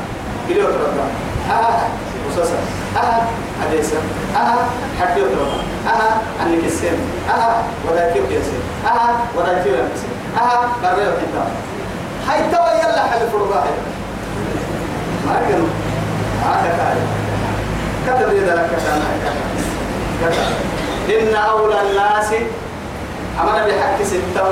[0.48, 1.04] بليو تربا
[1.48, 1.86] ها آه، آه، آه،
[2.30, 2.56] مسوسة
[2.96, 3.26] ها
[3.64, 3.96] حديثة
[4.34, 4.68] ها
[5.00, 11.12] حكيو تربا ها عنك السن ها ولا كيو يسن ها ولا كيو يسن ها بريو
[11.12, 11.48] كتاب
[12.28, 13.64] هاي توا يلا حل فرضاه
[15.26, 15.68] ما كان
[16.44, 17.06] هذا كان
[18.08, 19.02] كتب يدك كتاب
[20.20, 20.44] كتاب
[21.08, 22.30] إن أولى الناس
[23.40, 24.46] أمر بحق ستة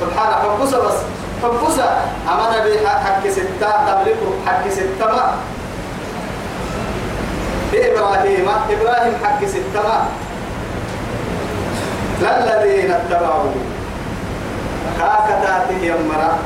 [0.00, 0.94] سبحان فبوسة بس
[1.42, 1.86] حبسة
[2.32, 5.34] أمر بحق ستة تملكه حق ستة ما
[7.74, 10.04] إبراهيم إبراهيم حق ستة
[12.20, 13.50] للذين اتبعوا
[15.00, 16.38] هكذا يمرا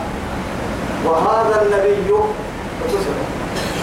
[1.04, 2.12] وهذا النبي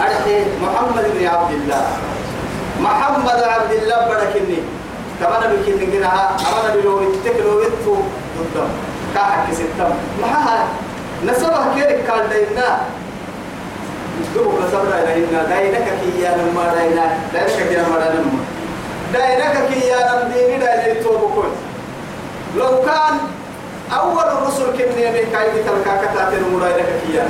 [0.01, 1.87] أرحي محمد بن عبد الله
[2.81, 4.57] محمد عبد الله بركني
[5.23, 7.95] كمان بالكين نجنها أمانا بلو يتكلو يتفو
[8.37, 8.69] ضدهم
[9.15, 10.67] كاحك ستم محاها
[11.25, 12.67] نسبه كيرك قال دينا
[14.35, 18.25] دوبو دوب بسبرا لنا دينا كي يا لما دينا دينا كي لما لما
[19.15, 21.51] دينا كي يا لم ديني داينك توبكون
[22.57, 23.15] لو كان
[23.99, 27.25] أول الرسل كم نبي كاي تلقى كتاتين دينا كي يا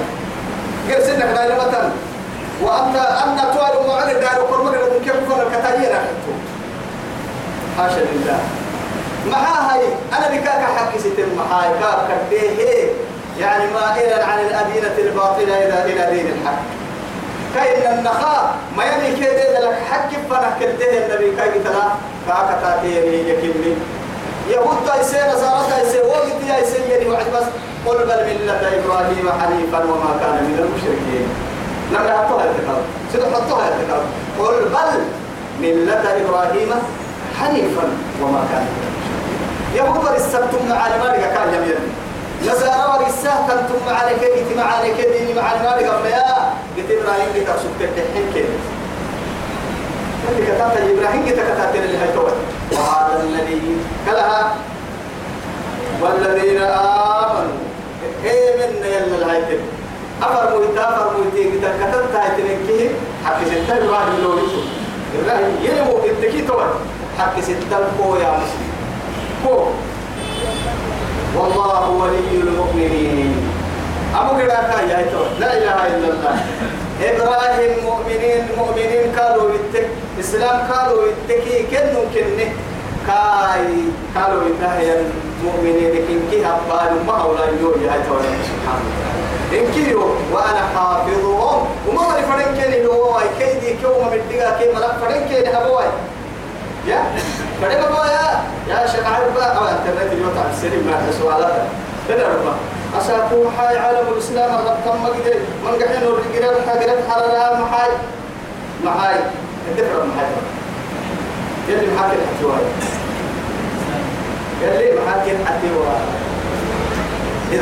[0.88, 1.90] غير سنك دينا مثلا
[2.64, 6.34] وأنت أن توالي معلن دايرو كرمنا لكم كيف كنا كتاتين أخذتو
[7.78, 8.40] حاشا لله
[9.32, 9.76] معاها
[10.18, 12.88] أنا بكاك حكي ستم معاي كاك كديه
[13.40, 16.62] يعني الى عن الأدينة الباطلة إلى إلى دين الحق
[17.56, 21.84] كاين النخاء ما يلي كده لك حق فنك كديه النبي كاي ترى
[22.28, 23.76] كاك تاتيني يكمي
[24.50, 27.44] يهود تايسي نصارى تايسي وقت تايسي يعني واحد بس
[27.86, 31.28] قل بل ملة إبراهيم حنيفا وما كان من المشركين
[31.92, 32.82] لما نعم، حطوها التكاب
[33.12, 34.02] سيدو حطوها التكاب
[34.40, 35.00] قل بل
[35.62, 36.70] ملة إبراهيم
[37.42, 37.84] حنيفا
[38.22, 38.66] وما كان
[39.76, 41.76] يهود السبت على مالك كان يمين
[42.42, 46.34] نزار ورساه كنتم عليك إتم عليك ديني مع المالك أما آه، يا
[46.78, 48.44] قلت إبراهيم لك أرسلت الدحين كده
[50.30, 52.32] اللي كتبت إبراهيم قلت كتبت اللي هيتوه
[52.72, 53.62] وهذا الذي
[54.10, 54.56] كلها
[56.02, 57.60] والذين آمنوا
[58.24, 59.62] إيه من يلا الهيتم
[60.22, 62.90] أفر مويتا أفر مويتا إيه قلت كتبت هيتنكيه
[63.26, 64.62] حكي جنتين واحد من لوريكم
[65.20, 66.66] إبراهيم يلمو قلت كي توه
[67.20, 67.72] حق ستن
[68.22, 68.70] يا مسلم
[69.46, 69.56] كو
[71.40, 73.34] والله ولي المؤمنين
[74.16, 75.08] أبو كذا يا
[75.40, 76.36] لا إله إلا الله
[77.04, 79.88] إبراهيم مؤمنين مؤمنين قالوا يتك
[80.20, 82.50] إسلام قالوا يتكي كن كنه
[83.08, 83.70] كاي
[84.16, 84.96] قالوا يتهيا
[85.44, 89.12] المؤمنين لكن كي أبال ما هؤلاء يقول يا ترى سبحان الله
[89.62, 90.02] إن كيو
[90.34, 95.84] وأنا حافظهم وما غير فرنكين اللي هو كيدي كيو ما بدي كي ملك فرنكين هو
[96.88, 97.02] يا
[97.62, 99.02] بدي بقى يا يا شيخ
[99.36, 101.52] بقى أو أنت اليوم تعال سليم ما سؤالات
[102.10, 102.56] هنا ربما
[103.02, 107.92] أساكو حاي عالم الإسلام الرب كم مجد من قحين الرجال حجرت حرارة محاي
[108.84, 109.16] محاي
[109.72, 110.30] الدفر محاي
[111.68, 112.18] لي محاكي قال
[114.62, 116.08] لي محاكي وايد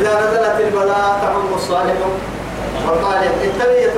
[0.00, 1.94] إذا نزلت البلاء تعم الصالح
[2.88, 3.92] وطالب التبية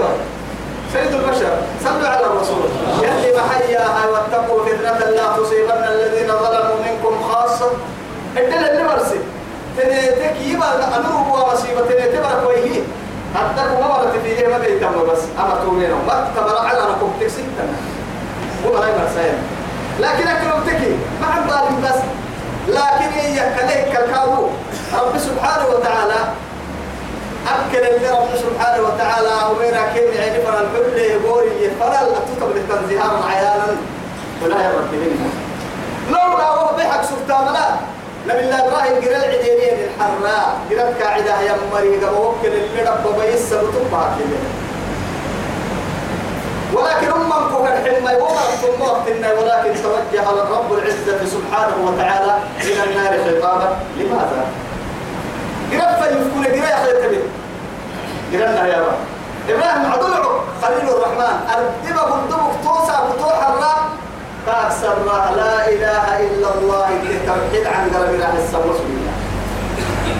[0.94, 2.62] سيد البشر صلوا على الرسول
[3.02, 7.70] يلي محياها واتقوا فتنة لا تصيبن الذين ظلموا منكم خاصة
[8.36, 9.20] الدل اللي
[9.76, 12.82] تني تكي يبا أنور بوا مصيبة تبرك ويهي
[13.34, 17.76] حتى ما مرت فيه ما بيتم بس أما تومينهم ما تبرع على ركوب تنا
[18.66, 19.34] هو لا يمرسين
[20.00, 22.00] لكن أكلم تكي ما عم بس
[22.68, 24.46] لكن هي كليك الكابو
[25.00, 26.14] رب سبحانه وتعالى
[27.52, 33.76] أكل اللي رب سبحانه وتعالى وميرا كيم يعني فرال كل بوري فرال أتوتم للتنزيهار عيانا
[34.44, 35.28] ولا يا رب منا
[36.10, 37.74] لولا وضحك لا
[38.28, 44.06] نبي الله إبراهيم قرأ العدينين الحراء قرأ كاعدة يا مريقة ووكل اللي رب بيسا وتبع
[46.74, 53.18] ولكن أمم كوكا حلما يومر ثم وقتنا ولكن توجه للرب العزة سبحانه وتعالى إلى النار
[53.18, 54.44] خطابا لماذا؟
[55.72, 57.20] قرب فيفكون قرب يخلي تبي
[58.32, 58.98] قربنا يا رب
[59.48, 63.82] إبراهيم عدوه خليل الرحمن أردب قدبك توسع بطوح الرب
[64.46, 69.14] فأكسر الله لا إله إلا الله التوحيد عن قلب الله السوس بالله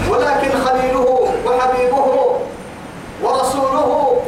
[0.09, 2.37] ولكن خليله وحبيبه
[3.23, 4.21] ورسوله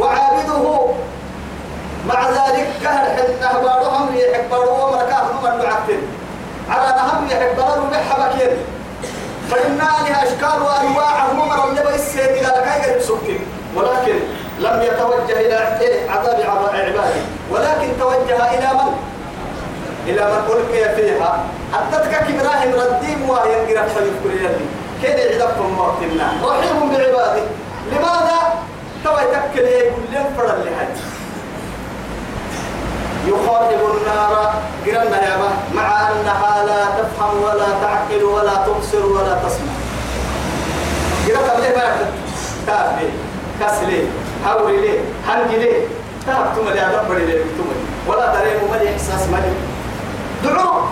[0.00, 0.86] وعابده
[2.08, 6.02] مع ذلك كهل حنا بارهم يحبروا مركاهم من بعثين
[6.70, 8.58] على نهم يحبروا محبا كيري
[9.50, 12.52] فإنها أشكال وأنواع عموما لم يبقى السيد إلى
[12.84, 13.40] كي سكتين
[13.76, 14.14] ولكن
[14.58, 16.08] لم يتوجه إلى عذاب
[16.48, 17.04] عباده
[17.50, 18.96] ولكن توجه إلى من؟
[20.06, 21.44] إلى من ألقي فيها
[21.74, 23.90] أتتك إبراهيم رديم وهي قرأت
[24.24, 24.64] كل يدي
[25.02, 25.46] كده
[25.76, 27.42] موت الله؟ رحيم بعباده
[27.92, 28.54] لماذا؟
[29.04, 30.96] توي تكل يقول لهم فرد لهذه
[33.28, 34.54] يخاطب النار
[34.86, 35.36] قرنا يا
[35.74, 39.72] مع أنها لا تفهم ولا تعقل ولا تبصر ولا تسمع
[41.28, 41.96] قرأت قبل ما
[42.68, 43.08] كاف لي
[43.60, 44.04] كاس لي
[44.46, 44.98] هوري لي
[45.28, 45.72] هنجي لي
[46.26, 49.52] كاف تم لي أدبر لي تملي ولا تري مملي إحساس ملي
[50.44, 50.90] دعوه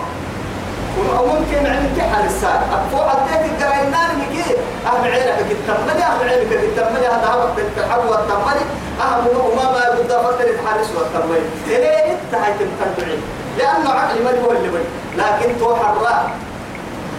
[0.99, 6.51] وممكن ممكن عندك يعني حال السال أبو حديك الجرينان هيك أهل عينك التملي أهل عينك
[6.51, 8.61] التملي هذا هو التحول التملي
[9.01, 13.17] أهمه وما ما يبدا فكر يتحرس والتمويل ليه انت هاي تمتنعي
[13.57, 16.29] لأنه عقلي ما هو اللي بني لكن تو حراء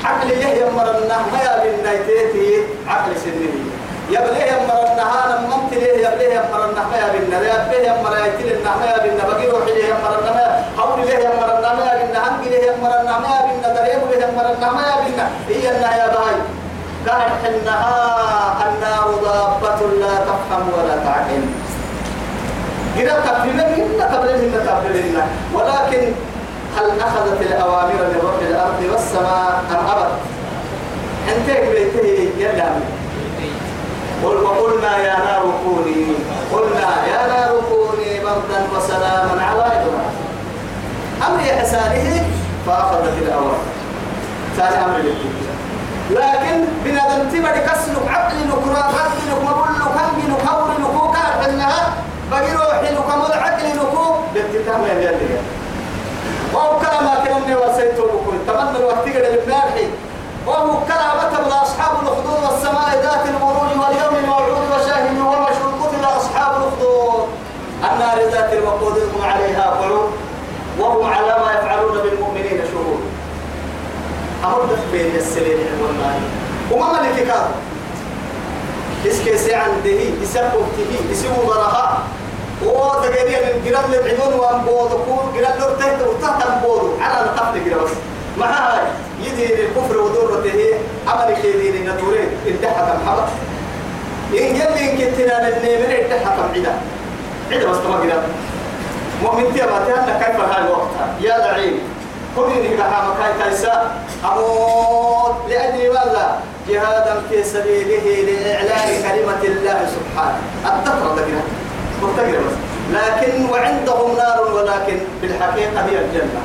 [0.05, 3.61] عقلي ليه يمر النه ما يابين نايتيتي عقلي سنيني
[4.11, 8.77] يبليه يمر النهار ممت ليه يبليه يمر النه ما يابين نا يبليه يمر يتيل النه
[8.81, 12.13] ما يابين نا بقي روحي ليه يمر النه ما حولي ليه يمر النه ما يابين
[12.13, 15.29] نا هنقي ليه يمر النه ما يابين نا دريب ليه يمر النه ما يابين نا
[15.49, 16.39] هي النه يا باي
[17.07, 21.48] كانت حنها النار ضابة لا تفهم ولا تعقل
[22.99, 26.13] هنا تبهنا هنا تبهنا هنا تبهنا ولكن
[26.79, 30.11] هل أخذت الأوامر من رب الأرض والسماء أم أبت
[31.29, 32.65] أنت بيته يلا
[34.25, 36.07] قل وقلنا يا نار كوني
[36.53, 40.29] قلنا يا نار كوني بردا وسلاما على إبراهيم
[41.29, 42.27] أمر إحسانه
[42.67, 43.59] فأخذت الأوامر
[44.57, 45.49] ثاني أمر للدنيا
[46.11, 51.93] لكن بنادم تبدي كسلك عقلك رافعتك لك همك هورك وكارك النهار
[52.31, 54.05] بقيرو حلو كمل عقل نكو
[54.35, 55.41] بالتتام يا جلية
[56.55, 59.87] وهو كلامة كلامني وسيتو بكل تمنى الوقت قد المارحي
[60.47, 67.25] وهو كلامة من أصحاب الأخدود والسماء ذات البروج واليوم موعود وشاهد ومشهود قتل أصحاب الأخدود
[67.91, 70.11] النار ذات الوقود هم عليها قعود
[70.81, 73.01] وهم على ما يفعلون بالمؤمنين شهود
[74.45, 76.21] أمر بين السليم والنار
[76.73, 77.53] وما ملك كافر
[79.07, 79.91] اسكيس عنده
[80.23, 82.03] يسبب تيه يسوي برها
[82.67, 87.65] هو تجاري من جرام للعيون وان بودو كون جرام لور تحت وتحت بودو على الطفل
[87.71, 87.91] جرام بس
[88.39, 88.81] ما هاي
[89.23, 90.65] يدي الكفر ودورته
[91.09, 93.31] عمل كذي لنتورين انتحت الحبس
[94.33, 96.75] إن يلي إن كتنا للنيمين انتحت العدا
[97.53, 98.23] عدا بس ما جرام
[99.23, 101.79] مؤمن تيما تهنا كيف هاي وقتها يا لعين
[102.37, 106.41] كل اللي قاعد مكاي تايسا أموت لأجل والله
[106.71, 110.39] جهادا في سبيله لإعلان كلمة الله سبحانه
[110.69, 111.43] التطرة ذكرها
[112.03, 112.57] مفتقرة بس
[112.93, 116.41] لكن وعندهم نار ولكن بالحقيقة هي الجنة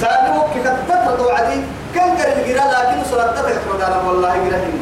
[0.00, 1.60] سألوك كيف تترضوا عدي
[1.94, 4.80] كان قال القراء لكن سلطتك تقرأ والله قرأهن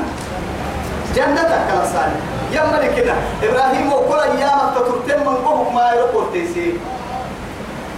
[1.17, 2.17] جنتك كلا صالح
[2.53, 6.75] يما لكنا إبراهيم وكل أيامك تترتم من قهم ما يقول تيسير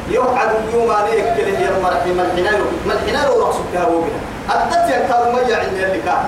[0.08, 5.78] يوحد يوم عليك كله يوم مرحبا من حنالو من حنالو رأسك يا أبوك يا عند
[5.78, 6.24] اللي كان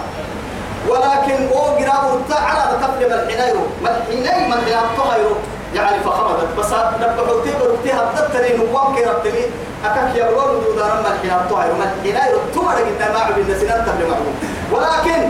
[0.93, 5.35] ولكن او قراب على تقلب الحنايرو ما الحناي ما الحناي الطهيرو
[5.75, 9.45] يعني فخمدت بس نبقى نبحوتي برتيها تترين وام كيرتني
[9.85, 14.07] أكاك يا يبلون دودان ما الحناي الطهيرو ما الحناي الطهر قد ما عبد الناس نتبل
[14.11, 14.35] معهم
[14.73, 15.29] ولكن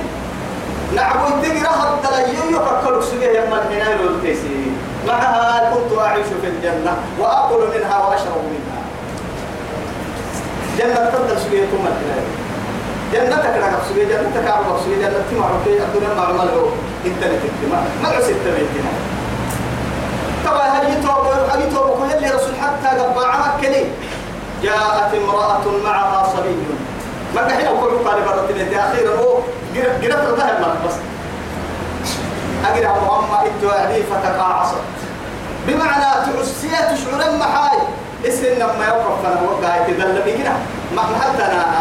[0.95, 4.73] نعبد تقرا التليل يفكر سبيه يما الحناي التيسير
[5.09, 8.83] معها كنت أعيش في الجنة وأكل منها وأشرب منها
[10.79, 12.27] جنة تدرس بيكم الحناي
[13.13, 16.67] جنتك لا قبسوي جنتك عرب قبسوي جنتك ما ربي الدنيا ما رمال هو
[17.07, 18.91] انت لتكتما ما عسي التبيتنا
[20.47, 23.85] طبعا هل يتوب هل يتوب كل اللي رسول حتى قبعها كلي
[24.63, 26.57] جاءت امرأة معها صبي
[27.35, 29.35] ما تحيل أقول طالب الرتين أخيرا هو
[29.75, 30.95] قرأت الظهر ما بس
[32.65, 34.75] أقرأ مهمة إدواني فتقاعصت
[35.69, 37.79] بمعنى تعسية تشعر المحاي
[38.25, 40.57] اسم لما يوقف فانا وقع يتذلم هنا
[40.97, 41.72] ما حتى أنا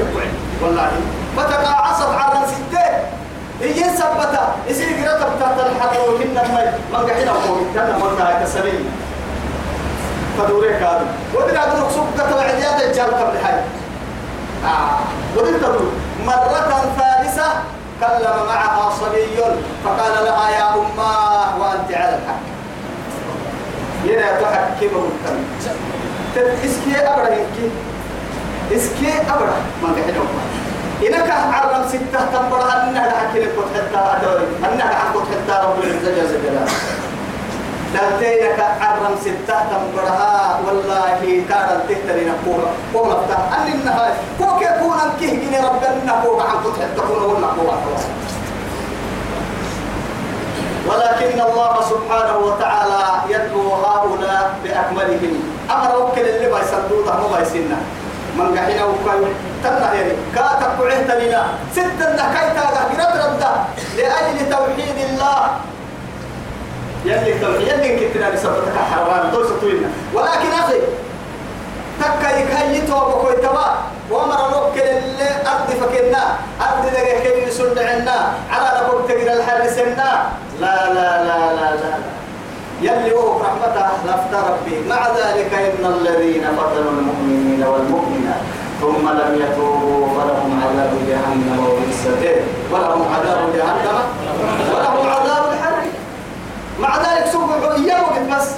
[0.00, 0.22] شبوع
[0.62, 0.90] والله
[1.36, 2.96] فتقاعصت عن ستين
[3.62, 8.84] هي سبتا يصير كده تبتات الحر وكنا ما ما قاعدين أقول كنا ما قاعد كسرين
[10.38, 13.58] فدوري كادو ودنا دور سبقة وعديات الجال قبل حي
[14.64, 14.98] آه
[15.36, 15.92] ودنا دور
[16.26, 17.46] مرة ثالثة
[18.00, 19.26] كلم معها صبي
[19.84, 22.40] فقال لها يا أماه وأنت على الحق
[24.04, 25.44] يا تحكمه الكلام
[26.34, 27.70] تتحسكي أبرهنكي
[28.76, 30.28] اسكي ابرا ما قحلهم
[31.06, 36.28] إنك عرب ستة تنبر أنها لحكي لكم حتى أدوري أنها لحكم حتى رب العزة جل
[36.42, 36.76] جلاله
[37.94, 45.38] دلتينك عرم ستة تنبرها والله كارل تهترين قوة قوة بتاع أن النهاية كوك يكون أنكيه
[45.40, 47.78] جيني ربنا قوة عن قطع تكون ولا قوة
[50.88, 57.80] ولكن الله سبحانه وتعالى يدعو هؤلاء بأكملهم أمر وكل اللي بيسندوه ما بيسنه
[58.38, 59.26] من قحنا وكايو
[59.64, 63.50] تنا هيري كاتب بعهت لنا ستة نكيتا قهرت ردا
[63.96, 65.38] لأجل توحيد الله
[67.04, 70.80] يلي توحيد يلي كتنا لسبتك حرام دوس طويلنا ولكن أخي
[72.00, 73.66] تكا يكهيتو بكوي تبا
[74.10, 76.22] ومر لوك اللي أرض فكنا
[76.60, 78.20] أرض دقيقة كي عنا
[78.50, 82.19] على نبوك تقرى الحرسنا لا لا لا لا لا, لا.
[82.80, 83.76] يلي رحمة
[84.08, 88.40] لفت ربي مع ذلك إن الذين فتنوا المؤمنين والمؤمنات
[88.80, 92.32] ثم لم يتوبوا فلهم عذاب جهنم وبئس
[92.72, 94.02] ولهم عذاب جهنم
[94.74, 95.92] ولهم عذاب الحريق
[96.80, 98.48] مع ذلك سبحوا إياه بس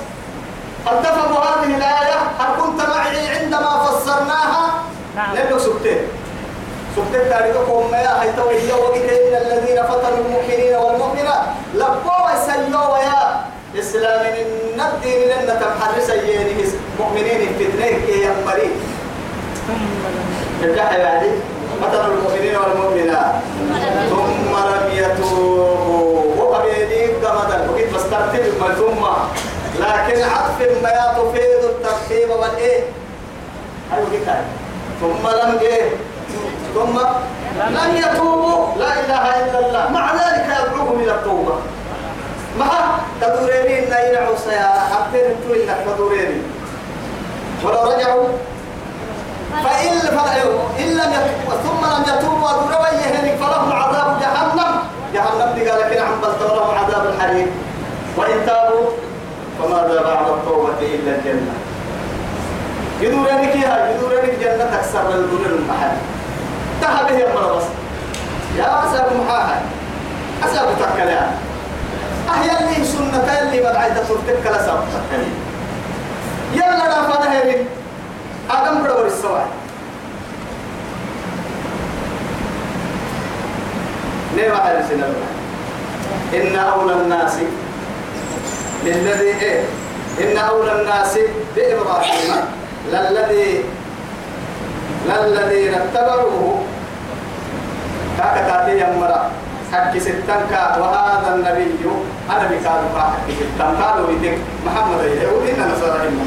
[0.86, 4.74] قد تفهموا هذه الآية هل كنت معي عندما فسرناها؟
[5.16, 5.98] نعم لأنه سبتين
[6.96, 11.42] سبتين تاريخكم ما يا حيث وإياه إن الذين فتنوا المؤمنين والمؤمنات
[11.74, 18.72] لقوا وسلوا يا إسلام من الدين لن تبحر سيئين مؤمنين اثنين كي يقبلين
[20.62, 21.30] يرجع يا علي
[21.82, 23.32] مثل المؤمنين والمؤمنات
[24.10, 29.02] ثم لم يتوبوا وقبيلين كمثل وقيت بس ترتيب ثم
[29.80, 32.82] لكن عطف ما يطفيد الترتيب إيه
[33.92, 34.34] أيوة كده
[35.00, 35.90] ثم لم إيه
[36.74, 36.98] ثم
[37.70, 41.54] لم يتوبوا لا إله إلا الله مع ذلك يدعوهم إلى التوبة
[42.58, 46.40] ما تدوريني إن ينعو سيا أبتين تقول إنك تدوريني
[47.64, 48.28] ولو رجعوا
[49.64, 49.92] فإن
[50.78, 54.72] إن لم يتوبوا ثم لم يتوبوا أدوروا يهلك فلهم عذاب جهنم
[55.14, 57.46] جهنم دي قال لك نعم بس فلهم عذاب الحريق
[58.16, 58.86] وإن تابوا
[59.58, 61.52] فماذا بعد التوبة إلا الجنة
[63.00, 65.96] يدوريني كيها يدوريني الجنة تكسر الدنيا المحل
[66.82, 67.64] تهبه يا مرة بس
[68.58, 69.62] يا أسأل محاها
[70.48, 71.30] أسأل تكلها
[72.40, 74.78] أهيا اللي سنة اللي بدعيت سنتك لا سبب
[76.54, 77.66] يلا رافضة هيرين
[78.50, 79.44] آدم بدور السواعي
[84.36, 85.06] نعم على سنة
[86.40, 87.34] إن أولى الناس
[88.84, 89.64] للذي إيه
[90.20, 91.18] إن أولى الناس
[91.56, 92.32] بإبراهيم
[92.92, 93.64] للذي
[95.06, 96.62] للذين اتبعوه
[98.18, 99.30] كاكا تاتي يمرأ
[99.72, 101.78] حكي ستنكا وهذا النبي
[102.30, 106.24] أنا بكادو حكي ستن قالوا يدك محمد يقول إيه؟ إيه، إننا نصر إما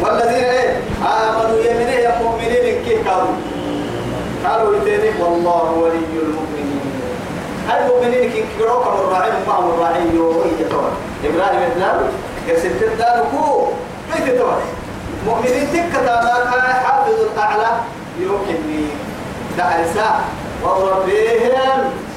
[0.00, 3.30] والذين إيه آمنوا يمني يا مؤمنين كيف قالوا
[4.46, 6.80] قالوا يدك والله ولي المؤمنين
[7.70, 10.92] المؤمنين كي كروك مرعين ما مرعين يوهي يتوان
[11.24, 11.96] إبراهيم إبلاو
[12.48, 13.66] يسد دانو كو
[14.10, 14.54] بيت يتوى
[15.26, 17.70] مؤمنين تكتا ذاك حافظ الأعلى
[18.22, 18.86] يوكني
[19.58, 20.20] دعسا
[20.64, 21.10] وربهم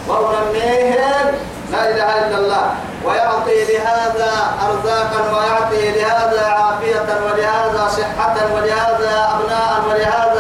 [0.10, 1.28] ورميهم
[1.72, 2.72] لا إله إلا الله
[3.06, 4.32] ويعطي لهذا
[4.68, 10.31] أرزاقا ويعطي لهذا عافية ولهذا صحة ولهذا أبناء ولهذا